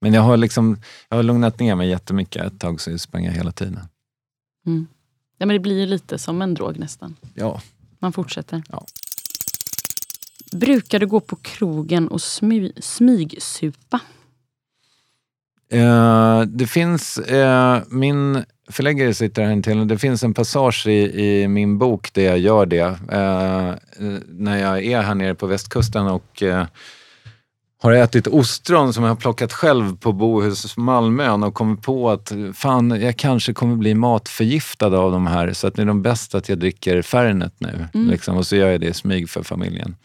Men 0.00 0.14
jag 0.14 0.22
har, 0.22 0.36
liksom, 0.36 0.78
jag 1.08 1.16
har 1.16 1.22
lugnat 1.22 1.60
ner 1.60 1.74
mig 1.74 1.88
jättemycket 1.88 2.44
ett 2.44 2.60
tag, 2.60 2.80
så 2.80 2.90
jag 2.90 3.00
sprang 3.00 3.28
hela 3.28 3.52
tiden. 3.52 3.80
Mm. 4.66 4.86
Ja, 5.38 5.46
men 5.46 5.54
det 5.54 5.60
blir 5.60 5.80
ju 5.80 5.86
lite 5.86 6.18
som 6.18 6.42
en 6.42 6.54
drog 6.54 6.78
nästan. 6.78 7.16
Ja. 7.34 7.62
Man 7.98 8.12
fortsätter. 8.12 8.62
Ja. 8.68 8.86
Brukar 10.52 10.98
du 10.98 11.06
gå 11.06 11.20
på 11.20 11.36
krogen 11.36 12.08
och 12.08 12.22
smy, 12.22 12.72
smygsupa? 12.80 14.00
Eh, 15.70 16.40
det 16.40 16.66
finns, 16.66 17.18
eh, 17.18 17.82
min 17.88 18.44
förläggare 18.70 19.14
sitter 19.14 19.42
här 19.42 19.80
och 19.80 19.86
det 19.86 19.98
finns 19.98 20.22
en 20.22 20.34
passage 20.34 20.86
i, 20.86 21.22
i 21.24 21.48
min 21.48 21.78
bok 21.78 22.12
där 22.12 22.22
jag 22.22 22.38
gör 22.38 22.66
det. 22.66 22.98
Eh, 23.12 23.74
när 24.28 24.58
jag 24.58 24.84
är 24.84 25.00
här 25.00 25.14
nere 25.14 25.34
på 25.34 25.46
västkusten 25.46 26.06
och 26.06 26.42
eh, 26.42 26.66
har 27.82 27.92
ätit 27.92 28.26
ostron 28.26 28.92
som 28.92 29.04
jag 29.04 29.10
har 29.10 29.16
plockat 29.16 29.52
själv 29.52 29.96
på 29.96 30.12
Bohus 30.12 30.76
Malmön 30.76 31.42
och 31.42 31.54
kommit 31.54 31.82
på 31.82 32.10
att 32.10 32.32
fan, 32.54 33.00
jag 33.00 33.16
kanske 33.16 33.52
kommer 33.52 33.76
bli 33.76 33.94
matförgiftad 33.94 34.98
av 34.98 35.12
de 35.12 35.26
här 35.26 35.52
så 35.52 35.66
att 35.66 35.74
det 35.74 35.82
är 35.82 35.86
de 35.86 36.02
bästa 36.02 36.38
att 36.38 36.48
jag 36.48 36.58
dricker 36.58 37.02
Fernet 37.02 37.54
nu. 37.58 37.88
Mm. 37.94 38.10
Liksom, 38.10 38.36
och 38.36 38.46
så 38.46 38.56
gör 38.56 38.70
jag 38.70 38.80
det 38.80 38.86
i 38.86 38.94
smyg 38.94 39.30
för 39.30 39.42
familjen. 39.42 39.96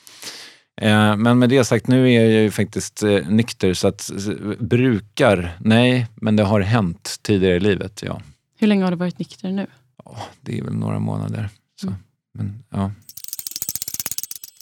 Eh, 0.81 1.15
men 1.15 1.39
med 1.39 1.49
det 1.49 1.65
sagt, 1.65 1.87
nu 1.87 2.11
är 2.11 2.21
jag 2.21 2.43
ju 2.43 2.51
faktiskt 2.51 3.03
eh, 3.03 3.27
nykter 3.27 3.73
så 3.73 3.87
att 3.87 4.11
brukar, 4.59 5.57
nej, 5.59 6.07
men 6.15 6.35
det 6.35 6.43
har 6.43 6.59
hänt 6.59 7.19
tidigare 7.21 7.55
i 7.55 7.59
livet, 7.59 8.03
ja. 8.05 8.21
Hur 8.57 8.67
länge 8.67 8.83
har 8.83 8.91
du 8.91 8.97
varit 8.97 9.19
nykter 9.19 9.51
nu? 9.51 9.67
Oh, 10.03 10.23
det 10.41 10.59
är 10.59 10.63
väl 10.63 10.73
några 10.73 10.99
månader. 10.99 11.49
Så. 11.81 11.87
Mm. 11.87 11.99
Men, 12.33 12.63
ja. 12.69 12.91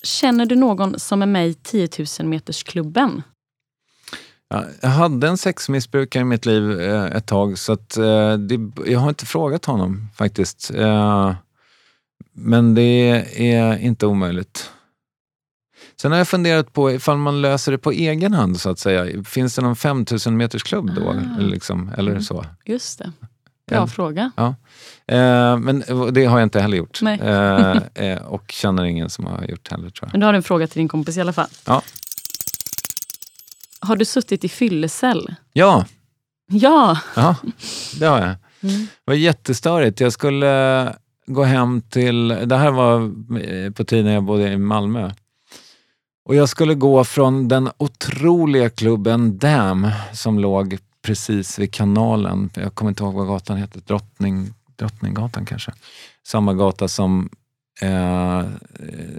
Känner 0.04 0.45
du 0.45 0.56
någon 0.56 0.99
som 0.99 1.21
är 1.21 1.26
med 1.26 1.47
i 1.47 1.54
10 1.54 1.89
000 2.19 2.28
metersklubben? 2.28 3.21
Ja, 4.49 4.65
jag 4.82 4.89
hade 4.89 5.28
en 5.28 5.38
sexmissbrukare 5.38 6.21
i 6.21 6.26
mitt 6.26 6.45
liv 6.45 6.82
eh, 6.82 7.06
ett 7.06 7.26
tag, 7.26 7.58
så 7.58 7.73
att, 7.73 7.97
eh, 7.97 8.34
det, 8.34 8.71
jag 8.86 8.99
har 8.99 9.10
inte 9.10 9.26
frågat 9.26 9.65
honom 9.65 10.08
faktiskt. 10.15 10.71
Eh, 10.71 11.36
men 12.34 12.76
det 12.76 12.82
är 13.36 13.78
inte 13.78 14.06
omöjligt. 14.06 14.71
Sen 16.02 16.12
har 16.12 16.18
jag 16.18 16.28
funderat 16.28 16.74
på 16.74 16.92
ifall 16.92 17.18
man 17.18 17.42
löser 17.42 17.72
det 17.72 17.78
på 17.78 17.92
egen 17.92 18.34
hand 18.34 18.60
så 18.60 18.70
att 18.70 18.80
säga. 18.80 19.24
Finns 19.24 19.56
det 19.56 19.62
någon 19.62 19.76
5000 19.76 20.38
meters 20.38 20.64
klubb 20.64 20.96
då? 20.96 21.10
Ah. 21.10 21.40
Liksom, 21.40 21.92
eller 21.98 22.12
mm. 22.12 22.24
så? 22.24 22.46
Just 22.66 23.00
det. 23.00 23.12
Bra 23.68 23.82
en, 23.82 23.88
fråga. 23.88 24.32
Ja. 24.36 24.56
Eh, 25.08 25.58
men 25.58 25.84
det 26.12 26.26
har 26.26 26.40
jag 26.40 26.46
inte 26.46 26.60
heller 26.60 26.78
gjort. 26.78 27.02
Eh, 27.02 28.06
eh, 28.08 28.22
och 28.22 28.52
känner 28.52 28.84
ingen 28.84 29.10
som 29.10 29.26
har 29.26 29.46
gjort 29.46 29.72
heller 29.72 29.90
tror 29.90 30.08
jag. 30.08 30.12
Men 30.12 30.20
du 30.20 30.26
har 30.26 30.34
en 30.34 30.44
fråga 30.44 30.68
till 30.68 30.80
din 30.80 30.88
kompis 30.88 31.18
i 31.18 31.22
alla 31.22 31.34
fall. 31.34 31.50
Ja. 31.66 31.82
Har 33.80 33.96
du 33.96 34.06
suttit 34.06 34.44
i 34.44 34.50
fyllecell? 34.50 35.36
Ja. 35.54 35.86
Ja! 36.48 37.00
Ja, 37.16 37.36
det 38.00 38.06
har 38.06 38.20
jag. 38.20 38.36
Mm. 38.72 38.88
Det 39.06 39.12
var 39.12 39.14
jättestörigt. 39.14 40.00
Jag 40.00 40.14
skulle 40.14 40.96
gå 41.26 41.44
hem 41.44 41.82
till... 41.82 42.28
Det 42.28 42.58
här 42.58 42.72
var 42.72 43.12
på 43.72 43.84
tiden 43.84 44.14
jag 44.14 44.24
bodde 44.24 44.52
i 44.52 44.58
Malmö. 44.58 45.12
Och 46.26 46.36
jag 46.36 46.50
skulle 46.50 46.76
gå 46.76 47.04
från 47.04 47.48
den 47.48 47.70
otroliga 47.78 48.70
klubben 48.70 49.38
Dam 49.38 49.88
som 50.14 50.40
låg 50.40 50.78
precis 51.02 51.60
vid 51.60 51.74
kanalen. 51.74 52.50
Jag 52.54 52.76
kommer 52.76 52.92
inte 52.92 53.04
ihåg 53.04 53.14
vad 53.14 53.28
gatan 53.28 53.58
heter. 53.58 53.82
Drottning, 53.88 54.54
Drottninggatan 54.76 55.46
kanske. 55.46 55.72
Samma 56.28 56.54
gata 56.54 56.88
som 56.88 57.30
eh, 57.82 58.44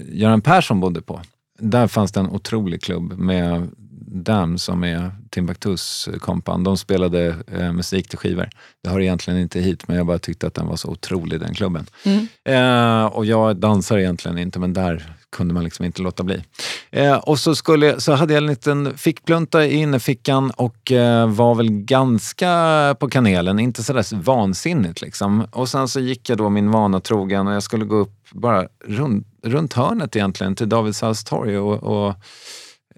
Göran 0.08 0.40
Persson 0.40 0.80
bodde 0.80 1.02
på. 1.02 1.20
Där 1.58 1.86
fanns 1.86 2.12
det 2.12 2.20
en 2.20 2.30
otrolig 2.30 2.82
klubb 2.82 3.18
med 3.18 3.70
Dam 4.06 4.58
som 4.58 4.84
är 4.84 5.10
Timbuktus 5.30 6.08
kompan. 6.20 6.64
De 6.64 6.76
spelade 6.76 7.36
eh, 7.52 7.72
musik 7.72 8.08
till 8.08 8.18
skivor. 8.18 8.50
Det 8.82 8.90
hör 8.90 9.00
egentligen 9.00 9.40
inte 9.40 9.60
hit, 9.60 9.88
men 9.88 9.96
jag 9.96 10.06
bara 10.06 10.18
tyckte 10.18 10.46
att 10.46 10.54
den 10.54 10.66
var 10.66 10.76
så 10.76 10.88
otrolig 10.88 11.40
den 11.40 11.54
klubben. 11.54 11.86
Mm. 12.04 12.26
Eh, 12.44 13.06
och 13.06 13.26
jag 13.26 13.56
dansar 13.56 13.98
egentligen 13.98 14.38
inte, 14.38 14.58
men 14.58 14.72
där 14.72 15.14
kunde 15.34 15.54
man 15.54 15.64
liksom 15.64 15.84
inte 15.84 16.02
låta 16.02 16.22
bli. 16.22 16.42
Eh, 16.90 17.16
och 17.16 17.38
så, 17.38 17.54
skulle, 17.54 18.00
så 18.00 18.12
hade 18.12 18.34
jag 18.34 18.42
en 18.42 18.46
liten 18.46 18.98
fickplunta 18.98 19.66
i 19.66 19.74
innerfickan 19.74 20.50
och 20.50 20.92
eh, 20.92 21.28
var 21.28 21.54
väl 21.54 21.70
ganska 21.70 22.96
på 23.00 23.10
kanelen, 23.10 23.58
inte 23.58 23.82
sådär 23.82 24.16
vansinnigt 24.22 25.00
liksom. 25.00 25.46
Och 25.50 25.68
sen 25.68 25.88
så 25.88 26.00
gick 26.00 26.30
jag 26.30 26.38
då 26.38 26.50
min 26.50 26.70
vana 26.70 27.00
trogen 27.00 27.46
och 27.46 27.54
jag 27.54 27.62
skulle 27.62 27.84
gå 27.84 27.96
upp 27.96 28.14
bara 28.32 28.68
runt, 28.84 29.26
runt 29.42 29.72
hörnet 29.72 30.16
egentligen 30.16 30.54
till 30.54 30.68
Davidshalls 30.68 31.24
torg 31.24 31.58
och, 31.58 31.82
och 31.82 32.14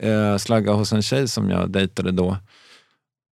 eh, 0.05 0.37
slagga 0.37 0.72
hos 0.72 0.92
en 0.92 1.03
tjej 1.03 1.29
som 1.29 1.51
jag 1.51 1.70
dejtade 1.70 2.11
då. 2.11 2.37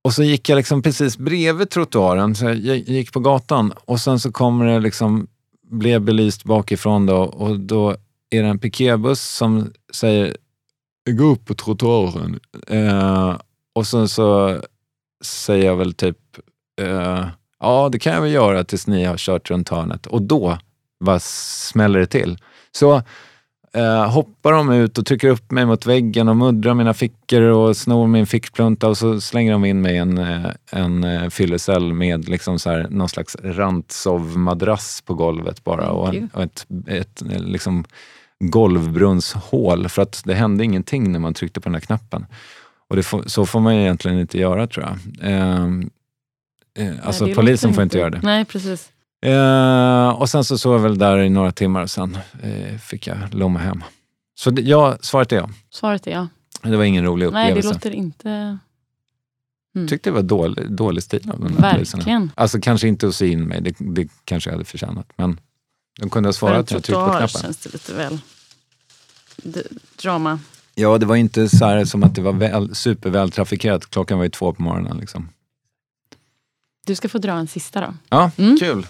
Och 0.03 0.13
så 0.13 0.23
gick 0.23 0.49
jag 0.49 0.55
liksom 0.55 0.81
precis 0.81 1.17
bredvid 1.17 1.69
trottoaren, 1.69 2.35
så 2.35 2.45
jag 2.45 2.77
gick 2.77 3.11
på 3.11 3.19
gatan 3.19 3.73
och 3.85 3.99
sen 3.99 4.19
så 4.19 4.31
kommer 4.31 4.65
det 4.65 4.79
liksom, 4.79 5.27
blev 5.69 6.01
belyst 6.01 6.43
bakifrån 6.43 7.05
då 7.05 7.17
och 7.17 7.59
då 7.59 7.95
det 8.41 8.47
en 8.47 8.59
piketbuss 8.59 9.21
som 9.21 9.73
säger 9.93 10.37
gå 11.09 11.23
upp 11.23 11.45
på 11.45 11.53
trottoaren. 11.53 12.39
Eh, 12.67 13.37
och 13.75 13.87
sen 13.87 14.09
så 14.09 14.59
säger 15.23 15.65
jag 15.65 15.75
väl 15.75 15.93
typ, 15.93 16.17
eh, 16.81 17.25
ja 17.59 17.89
det 17.91 17.99
kan 17.99 18.13
jag 18.13 18.21
väl 18.21 18.31
göra 18.31 18.63
tills 18.63 18.87
ni 18.87 19.03
har 19.03 19.17
kört 19.17 19.51
runt 19.51 19.69
hörnet. 19.69 20.07
Och 20.07 20.21
då 20.21 20.57
bara 20.99 21.19
smäller 21.19 21.99
det 21.99 22.05
till. 22.05 22.37
Så 22.71 23.01
eh, 23.73 24.11
hoppar 24.11 24.51
de 24.51 24.71
ut 24.71 24.97
och 24.97 25.05
trycker 25.05 25.27
upp 25.27 25.51
mig 25.51 25.65
mot 25.65 25.85
väggen 25.85 26.29
och 26.29 26.37
muddrar 26.37 26.73
mina 26.73 26.93
fickor 26.93 27.41
och 27.41 27.77
snor 27.77 28.07
min 28.07 28.27
fickplunta 28.27 28.87
och 28.87 28.97
så 28.97 29.21
slänger 29.21 29.51
de 29.51 29.65
in 29.65 29.81
mig 29.81 29.95
i 29.95 29.97
en, 29.97 30.17
eh, 30.17 30.51
en 30.71 31.03
eh, 31.03 31.29
fyllecell 31.29 31.93
med 31.93 32.29
liksom 32.29 32.59
så 32.59 32.69
här, 32.69 32.87
någon 32.89 33.09
slags 33.09 33.37
rantsov-madrass 33.43 35.01
på 35.05 35.13
golvet 35.13 35.63
bara 35.63 35.89
och, 35.91 36.15
och 36.33 36.43
ett, 36.43 36.67
ett, 36.87 37.21
liksom 37.25 37.85
golvbrunnshål 38.49 39.89
för 39.89 40.01
att 40.01 40.21
det 40.25 40.33
hände 40.33 40.63
ingenting 40.63 41.11
när 41.11 41.19
man 41.19 41.33
tryckte 41.33 41.61
på 41.61 41.69
den 41.69 41.73
här 41.73 41.81
knappen. 41.81 42.25
Och 42.87 43.05
får, 43.05 43.23
så 43.27 43.45
får 43.45 43.59
man 43.59 43.73
egentligen 43.73 44.19
inte 44.19 44.37
göra 44.37 44.67
tror 44.67 44.85
jag. 44.85 45.29
Eh, 45.31 45.65
eh, 46.77 46.93
alltså 47.03 47.25
Nej, 47.25 47.35
polisen 47.35 47.73
får 47.73 47.83
inte 47.83 47.97
göra 47.97 48.09
det. 48.09 48.19
Nej, 48.23 48.45
precis. 48.45 48.91
Eh, 49.25 50.09
och 50.09 50.29
sen 50.29 50.43
så 50.43 50.57
sov 50.57 50.73
jag 50.73 50.79
väl 50.79 50.97
där 50.97 51.17
i 51.17 51.29
några 51.29 51.51
timmar 51.51 51.81
och 51.81 51.89
sen 51.89 52.17
eh, 52.41 52.77
fick 52.77 53.07
jag 53.07 53.17
lomma 53.31 53.59
hem. 53.59 53.83
Så 54.35 54.49
det, 54.49 54.61
ja, 54.61 54.97
svaret 55.01 55.31
är 55.31 55.35
ja. 55.35 55.49
Svaret 55.69 56.07
är 56.07 56.11
ja. 56.11 56.27
Det 56.61 56.77
var 56.77 56.83
ingen 56.83 57.05
rolig 57.05 57.25
upplevelse. 57.25 57.53
Nej, 57.53 57.61
det 57.61 57.67
låter 57.67 57.91
inte... 57.91 58.57
Mm. 59.75 59.87
tyckte 59.87 60.09
det 60.09 60.13
var 60.13 60.21
dålig, 60.21 60.71
dålig 60.71 61.03
stil 61.03 61.31
av 61.33 61.39
de 61.39 61.55
där 61.55 61.61
Verkligen. 61.61 62.31
Alltså 62.35 62.59
kanske 62.61 62.87
inte 62.87 63.07
att 63.07 63.15
se 63.15 63.27
in 63.27 63.43
mig, 63.43 63.61
det, 63.61 63.75
det 63.79 64.07
kanske 64.25 64.49
jag 64.49 64.53
hade 64.53 64.65
förtjänat. 64.65 65.11
Men 65.15 65.39
de 65.99 66.09
kunde 66.09 66.27
ha 66.27 66.33
svarat 66.33 66.69
när 66.69 66.75
jag 66.75 66.83
tryckte 66.83 66.93
på 66.93 67.09
knappen. 67.09 67.27
känns 67.27 67.57
det 67.57 67.73
lite 67.73 67.93
väl 67.93 68.19
drama. 69.95 70.39
Ja, 70.75 70.97
det 70.97 71.05
var 71.05 71.15
inte 71.15 71.49
så 71.49 71.65
här 71.65 71.85
som 71.85 72.03
att 72.03 72.15
det 72.15 72.21
var 72.21 72.33
väl, 72.33 72.75
supervältrafikerat. 72.75 73.89
Klockan 73.89 74.17
var 74.17 74.25
ju 74.25 74.29
två 74.29 74.53
på 74.53 74.61
morgonen. 74.61 74.97
Liksom. 74.97 75.29
Du 76.85 76.95
ska 76.95 77.09
få 77.09 77.17
dra 77.17 77.31
en 77.31 77.47
sista 77.47 77.81
då. 77.81 77.93
Ja, 78.09 78.31
mm. 78.37 78.57
kul. 78.57 78.87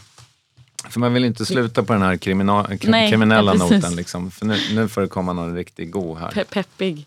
För 0.90 1.00
man 1.00 1.14
vill 1.14 1.26
inte 1.26 1.46
sluta 1.46 1.84
på 1.84 1.94
den 1.94 2.02
här 2.02 2.18
krimina, 2.18 2.68
Nej, 2.84 3.10
kriminella 3.10 3.56
ja, 3.56 3.58
noten. 3.58 3.96
Liksom. 3.96 4.32
För 4.32 4.46
nu, 4.46 4.58
nu 4.76 4.88
får 4.88 5.02
det 5.02 5.08
komma 5.08 5.34
någon 5.34 5.56
riktigt 5.56 5.92
god 5.92 6.18
här. 6.18 6.32
Pe 6.32 6.44
peppig. 6.44 7.06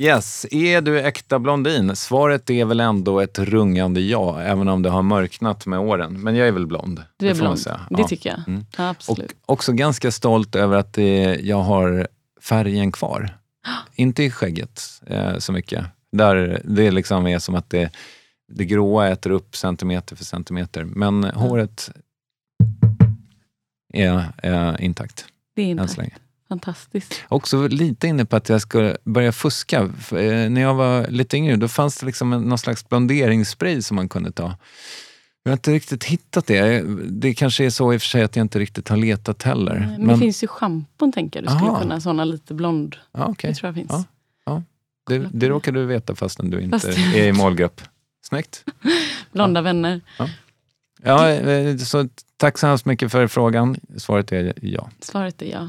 Yes, 0.00 0.46
är 0.50 0.80
du 0.80 1.00
äkta 1.00 1.38
blondin? 1.38 1.96
Svaret 1.96 2.50
är 2.50 2.64
väl 2.64 2.80
ändå 2.80 3.20
ett 3.20 3.38
rungande 3.38 4.00
ja, 4.00 4.42
även 4.42 4.68
om 4.68 4.82
det 4.82 4.90
har 4.90 5.02
mörknat 5.02 5.66
med 5.66 5.78
åren. 5.78 6.22
Men 6.22 6.36
jag 6.36 6.48
är 6.48 6.52
väl 6.52 6.66
blond. 6.66 7.02
Du 7.16 7.28
är 7.28 7.34
blond, 7.34 7.58
det 7.64 7.78
ja. 7.90 8.08
tycker 8.08 8.30
jag. 8.30 8.48
Mm. 8.48 8.66
Absolut. 8.76 9.32
Och 9.46 9.52
också 9.52 9.72
ganska 9.72 10.10
stolt 10.10 10.54
över 10.54 10.76
att 10.76 10.92
det, 10.92 11.38
jag 11.42 11.62
har 11.62 12.08
färgen 12.40 12.92
kvar. 12.92 13.38
Inte 13.94 14.22
i 14.22 14.30
skägget 14.30 14.82
eh, 15.06 15.38
så 15.38 15.52
mycket. 15.52 15.84
Där 16.12 16.62
det 16.64 16.90
liksom 16.90 17.26
är 17.26 17.38
som 17.38 17.54
att 17.54 17.70
det, 17.70 17.90
det 18.52 18.64
gråa 18.64 19.08
äter 19.08 19.30
upp 19.30 19.56
centimeter 19.56 20.16
för 20.16 20.24
centimeter. 20.24 20.84
Men 20.84 21.24
håret 21.24 21.90
är, 23.94 24.24
är 24.42 24.80
intakt. 24.80 25.26
Det 25.56 25.62
är 25.62 25.66
intakt. 25.66 26.20
Fantastiskt. 26.48 27.24
Också 27.28 27.68
lite 27.68 28.06
inne 28.06 28.24
på 28.24 28.36
att 28.36 28.48
jag 28.48 28.60
ska 28.60 28.96
börja 29.04 29.32
fuska. 29.32 29.88
För, 29.88 30.16
eh, 30.16 30.50
när 30.50 30.60
jag 30.60 30.74
var 30.74 31.06
lite 31.06 31.36
yngre 31.36 31.56
då 31.56 31.68
fanns 31.68 31.96
det 31.96 32.06
liksom 32.06 32.30
någon 32.30 32.58
slags 32.58 32.88
blonderingsspray 32.88 33.82
som 33.82 33.94
man 33.94 34.08
kunde 34.08 34.32
ta. 34.32 34.56
Jag 35.42 35.50
har 35.50 35.56
inte 35.56 35.72
riktigt 35.72 36.04
hittat 36.04 36.46
det. 36.46 36.84
Det 37.10 37.34
kanske 37.34 37.64
är 37.64 37.70
så 37.70 37.92
i 37.92 37.96
och 37.96 38.00
för 38.00 38.08
sig 38.08 38.22
att 38.22 38.36
jag 38.36 38.44
inte 38.44 38.58
riktigt 38.58 38.88
har 38.88 38.96
letat 38.96 39.42
heller. 39.42 39.74
Men, 39.74 40.06
men 40.06 40.08
det 40.08 40.18
finns 40.18 40.42
ju 40.42 40.46
schampon 40.46 41.12
tänker 41.12 41.42
jag. 41.42 41.48
Du 41.48 41.56
skulle 41.56 41.70
Aha. 41.70 41.80
kunna 41.80 42.00
såna 42.00 42.24
lite 42.24 42.54
blond. 42.54 42.96
Ja, 43.12 43.28
okay. 43.28 43.50
Det 43.50 43.56
tror 43.56 43.68
jag 43.68 43.74
finns. 43.74 43.90
Ja, 43.90 44.04
ja. 44.44 44.62
Det, 45.06 45.28
det 45.32 45.48
råkar 45.48 45.72
du 45.72 45.86
veta 45.86 46.14
fastän 46.14 46.50
du 46.50 46.60
inte 46.60 46.78
Fast... 46.78 46.98
är 46.98 47.24
i 47.24 47.32
målgrupp. 47.32 47.80
Snyggt. 48.22 48.64
Blonda 49.32 49.58
ja. 49.58 49.62
vänner. 49.62 50.00
Ja. 50.18 50.28
ja, 51.02 51.28
eh, 51.30 51.76
så 51.76 52.08
tack 52.36 52.58
så 52.58 52.66
hemskt 52.66 52.84
mycket 52.84 53.12
för 53.12 53.26
frågan. 53.26 53.76
Svaret 53.96 54.32
är 54.32 54.52
ja. 54.62 54.90
Svaret 55.00 55.42
är 55.42 55.46
ja. 55.46 55.68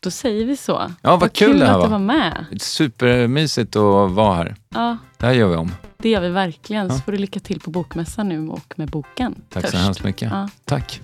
Då 0.00 0.10
säger 0.10 0.46
vi 0.46 0.56
så. 0.56 0.72
Ja, 0.72 1.10
vad, 1.10 1.20
vad 1.20 1.32
kul, 1.32 1.48
kul 1.48 1.58
det 1.58 1.66
här 1.66 1.72
att 1.72 1.78
var. 1.78 1.84
du 1.86 1.90
var 1.90 1.98
med. 1.98 2.46
Supermysigt 2.60 3.76
att 3.76 4.10
vara 4.10 4.34
här. 4.34 4.56
Ja. 4.68 4.96
Det 5.18 5.26
här 5.26 5.32
gör 5.32 5.48
vi 5.48 5.56
om. 5.56 5.72
Det 5.98 6.08
gör 6.08 6.20
vi 6.20 6.28
verkligen. 6.28 6.90
Så 6.90 6.98
får 6.98 7.12
du 7.12 7.18
lycka 7.18 7.40
till 7.40 7.60
på 7.60 7.70
Bokmässan 7.70 8.28
nu 8.28 8.48
och 8.48 8.74
med 8.76 8.88
boken. 8.90 9.34
Tack 9.48 9.62
Törst. 9.62 9.74
så 9.74 9.78
hemskt 9.80 10.04
mycket. 10.04 10.30
Ja. 10.32 10.48
Tack. 10.64 11.00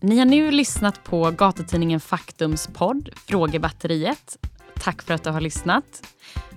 Ni 0.00 0.18
har 0.18 0.26
nu 0.26 0.50
lyssnat 0.50 1.04
på 1.04 1.30
gatutidningen 1.30 2.00
Faktums 2.00 2.68
podd 2.74 3.08
Frågebatteriet. 3.26 4.36
Tack 4.80 5.02
för 5.02 5.14
att 5.14 5.24
du 5.24 5.30
har 5.30 5.40
lyssnat. 5.40 5.84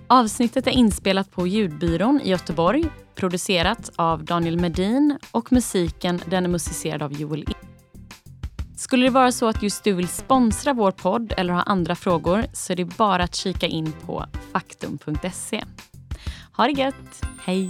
Avsnittet 0.08 0.68
är 0.68 0.72
inspelat 0.72 1.32
på 1.32 1.48
Ljudbyrån 1.48 2.22
i 2.24 2.30
Göteborg, 2.30 2.86
producerat 3.16 3.92
av 3.96 4.24
Daniel 4.24 4.60
Medin 4.60 5.18
och 5.32 5.52
musiken 5.52 6.22
den 6.26 6.46
är 6.46 6.50
musicerad 6.50 7.02
av 7.02 7.14
Joel 7.14 7.40
In. 7.40 7.54
Skulle 8.78 9.06
det 9.06 9.10
vara 9.10 9.32
så 9.32 9.48
att 9.48 9.64
just 9.64 9.84
du 9.84 9.94
vill 9.94 10.08
sponsra 10.08 10.74
vår 10.74 10.92
podd 10.92 11.34
eller 11.38 11.54
ha 11.54 11.62
andra 11.62 11.96
frågor 11.96 12.46
så 12.54 12.74
är 12.74 12.78
det 12.78 12.86
bara 12.86 13.24
att 13.24 13.36
kika 13.36 13.68
in 13.68 13.94
på 14.06 14.26
faktum.se. 14.54 15.64
Ha 16.52 16.66
det 16.66 16.72
gött! 16.72 17.26
Hej! 17.40 17.70